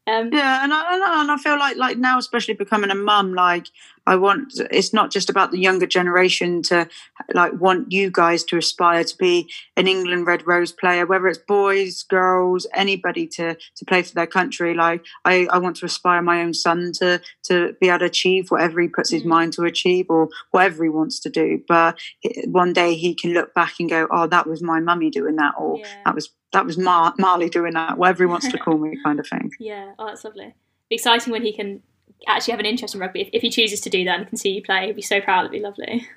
Um, 0.08 0.30
yeah, 0.32 0.64
and 0.64 0.74
I, 0.74 1.22
and 1.22 1.32
I 1.32 1.38
feel 1.38 1.60
like 1.60 1.76
like 1.76 1.98
now, 1.98 2.18
especially 2.18 2.54
becoming 2.54 2.90
a 2.90 2.96
mum, 2.96 3.34
like 3.34 3.68
I 4.10 4.16
want. 4.16 4.54
It's 4.72 4.92
not 4.92 5.12
just 5.12 5.30
about 5.30 5.52
the 5.52 5.60
younger 5.60 5.86
generation 5.86 6.64
to 6.64 6.90
like 7.36 7.54
want 7.62 7.92
you 7.92 8.10
guys 8.10 8.44
to 8.46 8.58
aspire 8.58 9.04
to 9.04 9.18
be 9.18 9.48
an 9.78 9.88
England 9.88 10.26
Red 10.26 10.48
Rose 10.48 10.72
player, 10.72 11.06
whether 11.06 11.28
it's 11.28 11.38
boys, 11.38 12.02
girls, 12.02 12.66
anybody 12.74 13.28
to 13.28 13.54
to 13.54 13.86
play 13.86 14.02
for 14.02 14.16
their 14.16 14.26
country. 14.26 14.74
Like 14.74 15.06
I, 15.26 15.48
I 15.52 15.60
want 15.60 15.76
to 15.78 15.86
aspire 15.86 16.24
my 16.24 16.42
own 16.42 16.56
son 16.56 16.92
to 16.96 17.22
to 17.44 17.76
be 17.80 17.90
able 17.90 18.00
to 18.00 18.06
achieve 18.06 18.50
whatever 18.50 18.82
he 18.82 18.88
puts 18.88 19.12
his 19.12 19.22
mm. 19.22 19.28
mind 19.28 19.54
to 19.54 19.64
achieve 19.66 20.08
or 20.10 20.30
whatever 20.50 20.84
he 20.84 20.90
wants 20.90 21.20
to 21.20 21.30
do. 21.30 21.62
But 21.68 22.00
one 22.46 22.74
day 22.74 22.96
he 22.96 23.14
can 23.14 23.34
look 23.34 23.54
back 23.54 23.74
and 23.80 23.88
go, 23.88 24.08
"Oh, 24.10 24.26
that 24.26 24.48
was 24.48 24.64
my 24.64 24.80
mummy 24.80 25.12
doing 25.12 25.36
that," 25.36 25.54
or 25.56 25.78
yeah. 25.78 25.86
"That 26.06 26.16
was 26.16 26.32
that 26.52 26.66
was 26.66 26.80
Mar- 26.80 27.14
Marley 27.20 27.50
doing 27.50 27.74
that, 27.74 28.00
whatever 28.00 28.24
he 28.24 28.28
wants 28.28 28.50
to 28.50 28.58
call 28.66 28.80
me, 28.80 28.98
kind 29.04 29.20
of 29.20 29.28
thing. 29.28 29.52
Yeah, 29.60 29.94
oh, 30.00 30.08
that's 30.08 30.24
lovely. 30.24 30.56
Exciting 30.90 31.32
when 31.32 31.44
he 31.44 31.54
can 31.54 31.84
actually 32.28 32.52
have 32.52 32.60
an 32.60 32.66
interest 32.66 32.96
in 32.96 33.02
rugby. 33.02 33.22
If, 33.22 33.30
if 33.34 33.42
he 33.42 33.50
chooses 33.50 33.82
to 33.82 33.90
do 33.90 34.04
that 34.06 34.20
and 34.20 34.28
can 34.28 34.38
see 34.38 34.52
you 34.52 34.62
play, 34.62 34.88
he'd 34.88 34.96
be 34.96 35.02
so 35.02 35.22
proud. 35.22 35.42
It'd 35.42 35.52
be 35.52 35.60
lovely. 35.60 36.08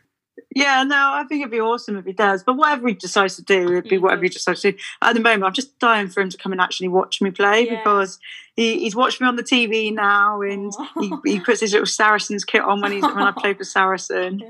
Yeah, 0.54 0.82
no, 0.82 1.12
I 1.14 1.24
think 1.24 1.40
it'd 1.40 1.50
be 1.50 1.60
awesome 1.60 1.96
if 1.96 2.04
he 2.04 2.12
does. 2.12 2.42
But 2.42 2.56
whatever 2.56 2.88
he 2.88 2.94
decides 2.94 3.36
to 3.36 3.42
do, 3.42 3.72
it'd 3.72 3.84
be 3.84 3.96
mm-hmm. 3.96 4.04
whatever 4.04 4.22
he 4.22 4.28
decides 4.28 4.60
to 4.62 4.72
do. 4.72 4.78
At 5.00 5.14
the 5.14 5.20
moment, 5.20 5.44
I'm 5.44 5.52
just 5.52 5.78
dying 5.78 6.08
for 6.08 6.20
him 6.20 6.30
to 6.30 6.36
come 6.36 6.52
and 6.52 6.60
actually 6.60 6.88
watch 6.88 7.22
me 7.22 7.30
play 7.30 7.66
yeah. 7.66 7.78
because 7.78 8.18
he, 8.54 8.80
he's 8.80 8.96
watched 8.96 9.20
me 9.20 9.26
on 9.26 9.36
the 9.36 9.42
TV 9.42 9.94
now, 9.94 10.42
and 10.42 10.72
he, 11.00 11.12
he, 11.24 11.40
puts 11.40 11.60
his 11.60 11.72
little 11.72 11.86
Saracens 11.86 12.44
kit 12.44 12.62
on 12.62 12.80
when 12.80 12.92
he's 12.92 13.02
when 13.02 13.18
I 13.18 13.32
play 13.36 13.54
for 13.54 13.64
Saracen. 13.64 14.42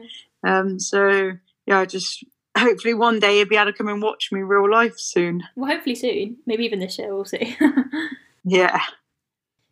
Um, 0.44 0.80
so 0.80 1.32
yeah, 1.66 1.78
I 1.80 1.84
just 1.84 2.24
hopefully 2.56 2.94
one 2.94 3.20
day 3.20 3.36
he'll 3.36 3.48
be 3.48 3.56
able 3.56 3.72
to 3.72 3.76
come 3.76 3.88
and 3.88 4.02
watch 4.02 4.30
me 4.32 4.40
real 4.40 4.70
life 4.70 4.98
soon. 4.98 5.42
Well, 5.56 5.70
hopefully 5.70 5.94
soon. 5.94 6.38
Maybe 6.46 6.64
even 6.64 6.80
this 6.80 6.98
year. 6.98 7.14
We'll 7.14 7.24
see. 7.24 7.56
yeah. 8.44 8.80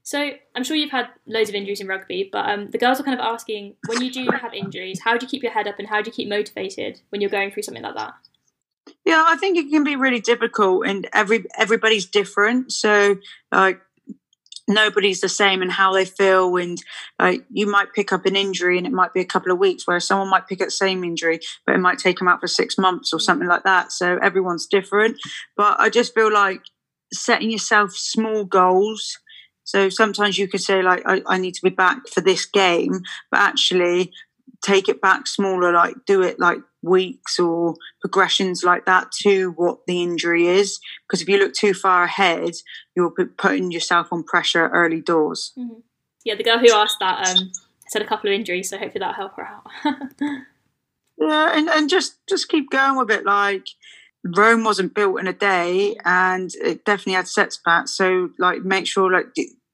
So 0.02 0.30
I'm 0.54 0.64
sure 0.64 0.76
you've 0.76 0.90
had 0.90 1.08
loads 1.26 1.48
of 1.48 1.54
injuries 1.54 1.80
in 1.80 1.86
rugby, 1.86 2.28
but 2.32 2.48
um, 2.48 2.70
the 2.70 2.78
girls 2.78 3.00
are 3.00 3.02
kind 3.02 3.18
of 3.18 3.24
asking 3.24 3.74
when 3.86 4.02
you 4.02 4.10
do 4.10 4.28
have 4.40 4.54
injuries, 4.54 5.00
how 5.00 5.16
do 5.16 5.24
you 5.24 5.30
keep 5.30 5.42
your 5.42 5.52
head 5.52 5.68
up 5.68 5.78
and 5.78 5.88
how 5.88 6.00
do 6.02 6.08
you 6.08 6.12
keep 6.12 6.28
motivated 6.28 7.00
when 7.10 7.20
you're 7.20 7.30
going 7.30 7.50
through 7.50 7.62
something 7.62 7.82
like 7.82 7.96
that? 7.96 8.14
Yeah, 9.04 9.24
I 9.26 9.36
think 9.36 9.56
it 9.56 9.70
can 9.70 9.84
be 9.84 9.96
really 9.96 10.20
difficult, 10.20 10.86
and 10.86 11.08
every 11.12 11.44
everybody's 11.56 12.06
different. 12.06 12.72
So, 12.72 13.16
like 13.52 13.80
nobody's 14.70 15.20
the 15.20 15.28
same 15.28 15.62
in 15.62 15.68
how 15.68 15.92
they 15.92 16.04
feel 16.04 16.56
and 16.56 16.82
like 17.18 17.44
you 17.50 17.66
might 17.66 17.92
pick 17.92 18.12
up 18.12 18.24
an 18.24 18.36
injury 18.36 18.78
and 18.78 18.86
it 18.86 18.92
might 18.92 19.12
be 19.12 19.20
a 19.20 19.24
couple 19.24 19.50
of 19.50 19.58
weeks 19.58 19.86
whereas 19.86 20.06
someone 20.06 20.30
might 20.30 20.46
pick 20.46 20.60
up 20.60 20.68
the 20.68 20.72
same 20.72 21.02
injury 21.02 21.40
but 21.66 21.74
it 21.74 21.80
might 21.80 21.98
take 21.98 22.18
them 22.18 22.28
out 22.28 22.40
for 22.40 22.46
six 22.46 22.78
months 22.78 23.12
or 23.12 23.18
something 23.18 23.48
like 23.48 23.64
that 23.64 23.90
so 23.90 24.18
everyone's 24.22 24.66
different 24.66 25.18
but 25.56 25.78
i 25.80 25.90
just 25.90 26.14
feel 26.14 26.32
like 26.32 26.62
setting 27.12 27.50
yourself 27.50 27.92
small 27.92 28.44
goals 28.44 29.18
so 29.64 29.88
sometimes 29.88 30.38
you 30.38 30.48
could 30.48 30.60
say 30.60 30.82
like 30.82 31.02
I, 31.06 31.22
I 31.26 31.38
need 31.38 31.54
to 31.54 31.62
be 31.62 31.70
back 31.70 32.08
for 32.08 32.20
this 32.20 32.44
game 32.46 33.02
but 33.30 33.40
actually 33.40 34.12
take 34.62 34.88
it 34.88 35.00
back 35.00 35.26
smaller 35.26 35.72
like 35.72 35.94
do 36.06 36.22
it 36.22 36.38
like 36.38 36.58
weeks 36.82 37.38
or 37.38 37.74
progressions 38.00 38.64
like 38.64 38.86
that 38.86 39.12
to 39.12 39.50
what 39.52 39.86
the 39.86 40.02
injury 40.02 40.46
is. 40.46 40.80
Because 41.06 41.22
if 41.22 41.28
you 41.28 41.38
look 41.38 41.54
too 41.54 41.74
far 41.74 42.04
ahead, 42.04 42.52
you're 42.94 43.10
putting 43.10 43.70
yourself 43.70 44.08
on 44.12 44.22
pressure 44.22 44.68
early 44.68 45.00
doors. 45.00 45.52
Mm-hmm. 45.58 45.80
Yeah, 46.24 46.34
the 46.34 46.44
girl 46.44 46.58
who 46.58 46.72
asked 46.72 46.98
that 47.00 47.26
um, 47.26 47.50
said 47.88 48.02
a 48.02 48.06
couple 48.06 48.28
of 48.28 48.34
injuries, 48.34 48.68
so 48.68 48.78
hopefully 48.78 49.00
that'll 49.00 49.14
help 49.14 49.36
her 49.36 49.46
out. 49.46 49.66
yeah, 51.18 51.56
and, 51.56 51.68
and 51.68 51.88
just 51.88 52.18
just 52.28 52.48
keep 52.48 52.70
going 52.70 52.98
with 52.98 53.10
it. 53.10 53.24
Like 53.24 53.66
Rome 54.24 54.64
wasn't 54.64 54.94
built 54.94 55.18
in 55.18 55.26
a 55.26 55.32
day, 55.32 55.96
and 56.04 56.50
it 56.62 56.84
definitely 56.84 57.14
had 57.14 57.28
setbacks. 57.28 57.96
So 57.96 58.30
like, 58.38 58.62
make 58.62 58.86
sure 58.86 59.10
like 59.10 59.26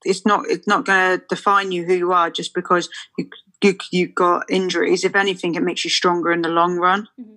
it's 0.05 0.25
not 0.25 0.45
it's 0.49 0.67
not 0.67 0.85
going 0.85 1.19
to 1.19 1.25
define 1.29 1.73
you 1.73 1.85
who 1.85 1.95
you 1.95 2.13
are 2.13 2.31
just 2.31 2.55
because 2.55 2.89
you 3.19 3.29
you, 3.63 3.77
you 3.91 4.09
got 4.09 4.51
injuries. 4.51 5.05
If 5.05 5.17
anything, 5.17 5.55
it 5.55 5.63
makes 5.63 5.85
you 5.85 5.91
stronger 5.91 6.31
in 6.33 6.43
the 6.43 6.49
long 6.49 6.77
run. 6.77 7.09
Mm-hmm. 7.21 7.37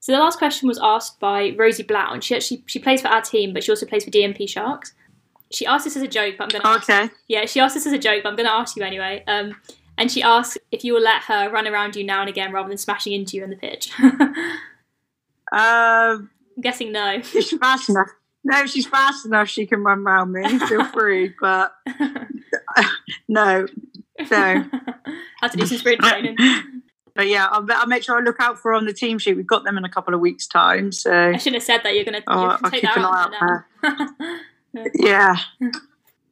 So 0.00 0.12
the 0.12 0.18
last 0.18 0.38
question 0.38 0.68
was 0.68 0.78
asked 0.82 1.18
by 1.18 1.54
Rosie 1.58 1.82
Blount. 1.82 2.24
She 2.24 2.36
actually 2.36 2.62
she 2.66 2.78
plays 2.78 3.00
for 3.00 3.08
our 3.08 3.22
team, 3.22 3.52
but 3.52 3.64
she 3.64 3.72
also 3.72 3.86
plays 3.86 4.04
for 4.04 4.10
DMP 4.10 4.48
Sharks. 4.48 4.92
She 5.50 5.66
asked 5.66 5.84
this 5.84 5.96
as 5.96 6.02
a 6.02 6.08
joke, 6.08 6.34
but 6.38 6.44
I'm 6.44 6.50
going 6.50 6.62
to. 6.62 6.82
Okay. 6.82 7.04
Ask, 7.04 7.12
yeah, 7.28 7.46
she 7.46 7.60
asked 7.60 7.74
this 7.74 7.86
as 7.86 7.92
a 7.92 7.98
joke, 7.98 8.22
but 8.22 8.30
I'm 8.30 8.36
going 8.36 8.48
to 8.48 8.52
ask 8.52 8.76
you 8.76 8.82
anyway. 8.82 9.22
Um, 9.26 9.56
and 9.96 10.10
she 10.10 10.22
asked 10.22 10.58
if 10.72 10.84
you 10.84 10.92
will 10.94 11.02
let 11.02 11.22
her 11.24 11.50
run 11.50 11.66
around 11.66 11.96
you 11.96 12.04
now 12.04 12.20
and 12.20 12.28
again 12.28 12.52
rather 12.52 12.68
than 12.68 12.78
smashing 12.78 13.12
into 13.12 13.36
you 13.36 13.44
on 13.44 13.50
the 13.50 13.56
pitch. 13.56 13.92
um, 15.54 16.30
I'm 16.56 16.60
guessing 16.60 16.92
no. 16.92 17.22
She's 17.22 17.56
fast 17.58 17.88
enough. 17.88 18.08
No, 18.44 18.66
she's 18.66 18.86
fast 18.86 19.24
enough. 19.24 19.48
She 19.48 19.66
can 19.66 19.82
run 19.82 20.00
around 20.00 20.32
me. 20.32 20.58
Feel 20.60 20.84
free, 20.86 21.34
but 21.40 21.72
no, 23.28 23.66
so 24.26 24.36
had 25.40 25.52
to 25.52 25.56
do 25.56 25.66
some 25.66 25.78
sprint 25.78 26.02
training. 26.02 26.36
But 27.14 27.28
yeah, 27.28 27.46
I'll, 27.50 27.64
I'll, 27.70 27.86
make 27.86 28.02
sure 28.02 28.18
I 28.18 28.20
look 28.20 28.40
out 28.40 28.58
for 28.58 28.72
her 28.72 28.74
on 28.74 28.86
the 28.86 28.92
team 28.92 29.18
sheet. 29.18 29.36
We've 29.36 29.46
got 29.46 29.64
them 29.64 29.78
in 29.78 29.84
a 29.84 29.88
couple 29.88 30.12
of 30.12 30.20
weeks' 30.20 30.46
time. 30.46 30.92
So 30.92 31.30
I 31.30 31.36
shouldn't 31.36 31.56
have 31.56 31.62
said 31.62 31.80
that. 31.84 31.94
You're 31.94 32.04
going 32.04 32.20
to 32.20 32.24
oh, 32.26 32.58
take 32.70 32.82
that 32.82 32.98
out 32.98 33.64
yeah. 34.94 35.36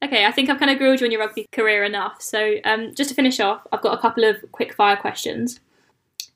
Okay, 0.05 0.27
I 0.27 0.33
think 0.33 0.51
I've 0.51 0.59
kind 0.59 0.69
of 0.69 0.79
grilled 0.79 1.01
you 1.01 1.07
on 1.07 1.13
your 1.13 1.21
rugby 1.21 1.47
career 1.53 1.85
enough. 1.85 2.21
So 2.21 2.57
um, 2.65 2.93
just 2.93 3.09
to 3.11 3.15
finish 3.15 3.39
off, 3.39 3.65
I've 3.71 3.83
got 3.83 3.97
a 3.97 4.01
couple 4.01 4.25
of 4.25 4.37
quick 4.51 4.75
fire 4.75 4.97
questions. 4.97 5.61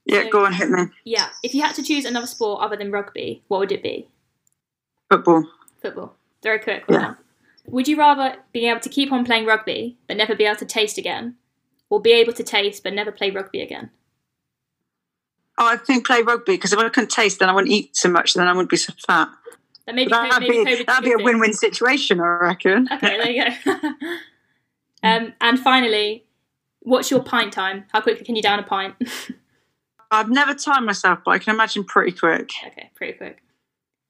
Yeah, 0.07 0.23
so, 0.23 0.31
go 0.31 0.45
on, 0.47 0.53
hit 0.53 0.71
me. 0.71 0.85
Yeah, 1.05 1.29
if 1.43 1.55
you 1.55 1.63
had 1.63 1.75
to 1.75 1.83
choose 1.83 2.05
another 2.05 2.29
sport 2.29 2.63
other 2.63 2.77
than 2.77 2.93
rugby, 2.93 3.43
what 3.49 3.59
would 3.59 3.73
it 3.73 3.83
be? 3.83 4.09
Football. 5.11 5.49
Football. 5.83 6.17
Very 6.43 6.61
quick. 6.61 6.85
Yeah. 6.89 7.15
Would 7.67 7.89
you 7.89 7.99
rather 7.99 8.37
be 8.53 8.69
able 8.69 8.81
to 8.81 8.89
keep 8.89 9.13
on 9.13 9.25
playing 9.25 9.47
rugby 9.47 9.99
but 10.07 10.17
never 10.17 10.37
be 10.37 10.45
able 10.45 10.57
to 10.57 10.65
taste 10.65 10.97
again, 10.97 11.35
or 11.91 12.01
be 12.01 12.13
able 12.13 12.33
to 12.35 12.45
taste 12.45 12.85
but 12.85 12.95
never 12.95 13.11
play 13.11 13.31
rugby 13.31 13.61
again? 13.61 13.91
Oh, 15.59 15.67
I 15.67 15.77
think 15.77 16.07
play 16.07 16.23
rugby 16.23 16.53
because 16.53 16.73
if 16.73 16.79
I 16.79 16.89
couldn't 16.89 17.11
taste, 17.11 17.41
then 17.41 17.49
I 17.49 17.53
wouldn't 17.53 17.73
eat 17.73 17.97
so 17.97 18.09
much. 18.09 18.35
Then 18.35 18.47
I 18.47 18.53
wouldn't 18.53 18.71
be 18.71 18.77
so 18.77 18.93
fat. 19.07 19.29
That 19.87 19.95
maybe, 19.95 20.11
that'd 20.11 20.41
maybe 20.41 20.65
be, 20.65 20.85
that'd 20.85 21.05
be 21.05 21.13
a 21.13 21.25
win-win 21.25 21.53
situation, 21.53 22.21
I 22.21 22.27
reckon. 22.27 22.89
Okay, 22.93 23.17
there 23.17 23.31
you 23.31 23.45
go. 23.65 23.73
um, 25.03 25.33
and 25.41 25.59
finally, 25.59 26.25
what's 26.81 27.11
your 27.11 27.23
pint 27.23 27.53
time? 27.53 27.85
How 27.93 28.01
quickly 28.01 28.25
can 28.25 28.37
you 28.37 28.43
down 28.43 28.59
a 28.59 28.65
pint? 28.65 28.95
I've 30.11 30.31
never 30.31 30.55
timed 30.55 30.87
myself, 30.87 31.21
but 31.25 31.33
I 31.33 31.39
can 31.39 31.55
imagine 31.55 31.85
pretty 31.85 32.13
quick. 32.13 32.51
Okay, 32.67 32.91
pretty 32.95 33.15
quick. 33.15 33.43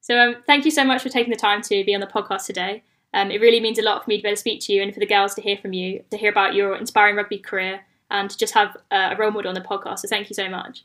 So 0.01 0.19
um, 0.19 0.37
thank 0.47 0.65
you 0.65 0.71
so 0.71 0.85
much 0.85 1.03
for 1.03 1.09
taking 1.09 1.31
the 1.31 1.39
time 1.39 1.63
to 1.63 1.85
be 1.85 1.95
on 1.95 2.01
the 2.01 2.07
podcast 2.07 2.47
today. 2.47 2.83
Um, 3.13 3.31
it 3.31 3.41
really 3.41 3.61
means 3.61 3.79
a 3.79 3.83
lot 3.83 4.05
for 4.05 4.11
me 4.11 4.19
to 4.19 4.23
be 4.23 4.29
able 4.29 4.37
to 4.37 4.41
speak 4.41 4.61
to 4.63 4.73
you 4.73 4.83
and 4.83 4.93
for 4.93 5.01
the 5.01 5.07
girls 5.07 5.35
to 5.35 5.41
hear 5.41 5.57
from 5.57 5.73
you, 5.73 6.05
to 6.11 6.17
hear 6.17 6.31
about 6.31 6.55
your 6.55 6.77
inspiring 6.77 7.17
rugby 7.17 7.39
career, 7.39 7.81
and 8.11 8.31
to 8.31 8.37
just 8.37 8.55
have 8.55 8.77
uh, 8.91 9.11
a 9.13 9.17
role 9.17 9.31
model 9.31 9.49
on 9.49 9.55
the 9.55 9.61
podcast. 9.61 10.01
So 10.01 10.09
thank 10.09 10.29
you 10.29 10.35
so 10.35 10.49
much. 10.49 10.85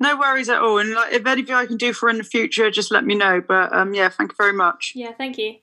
No 0.00 0.16
worries 0.16 0.48
at 0.48 0.60
all. 0.60 0.78
And 0.78 0.92
like, 0.92 1.12
if 1.12 1.26
anything 1.26 1.54
I 1.54 1.66
can 1.66 1.76
do 1.76 1.92
for 1.92 2.08
in 2.08 2.18
the 2.18 2.24
future, 2.24 2.70
just 2.70 2.90
let 2.90 3.04
me 3.04 3.14
know. 3.14 3.40
But 3.40 3.72
um, 3.72 3.94
yeah, 3.94 4.08
thank 4.08 4.32
you 4.32 4.36
very 4.36 4.52
much. 4.52 4.92
Yeah, 4.94 5.12
thank 5.12 5.38
you. 5.38 5.56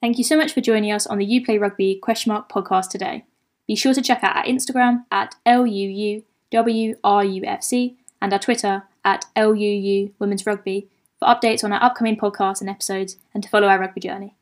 Thank 0.00 0.18
you 0.18 0.24
so 0.24 0.36
much 0.36 0.52
for 0.52 0.60
joining 0.60 0.92
us 0.92 1.06
on 1.06 1.18
the 1.18 1.24
You 1.24 1.44
Play 1.44 1.58
Rugby 1.58 1.96
question 1.96 2.32
mark 2.32 2.48
podcast 2.50 2.90
today. 2.90 3.24
Be 3.66 3.74
sure 3.74 3.94
to 3.94 4.02
check 4.02 4.22
out 4.22 4.36
our 4.36 4.44
Instagram 4.44 5.04
at 5.10 5.34
LUUWRUFC 6.52 7.96
and 8.20 8.32
our 8.32 8.38
Twitter 8.38 8.84
at 9.04 9.24
LUU 9.36 10.12
Women's 10.18 10.46
Rugby 10.46 10.88
for 11.18 11.28
updates 11.28 11.64
on 11.64 11.72
our 11.72 11.82
upcoming 11.82 12.16
podcasts 12.16 12.60
and 12.60 12.70
episodes 12.70 13.16
and 13.34 13.42
to 13.42 13.48
follow 13.48 13.68
our 13.68 13.78
rugby 13.78 14.00
journey. 14.00 14.34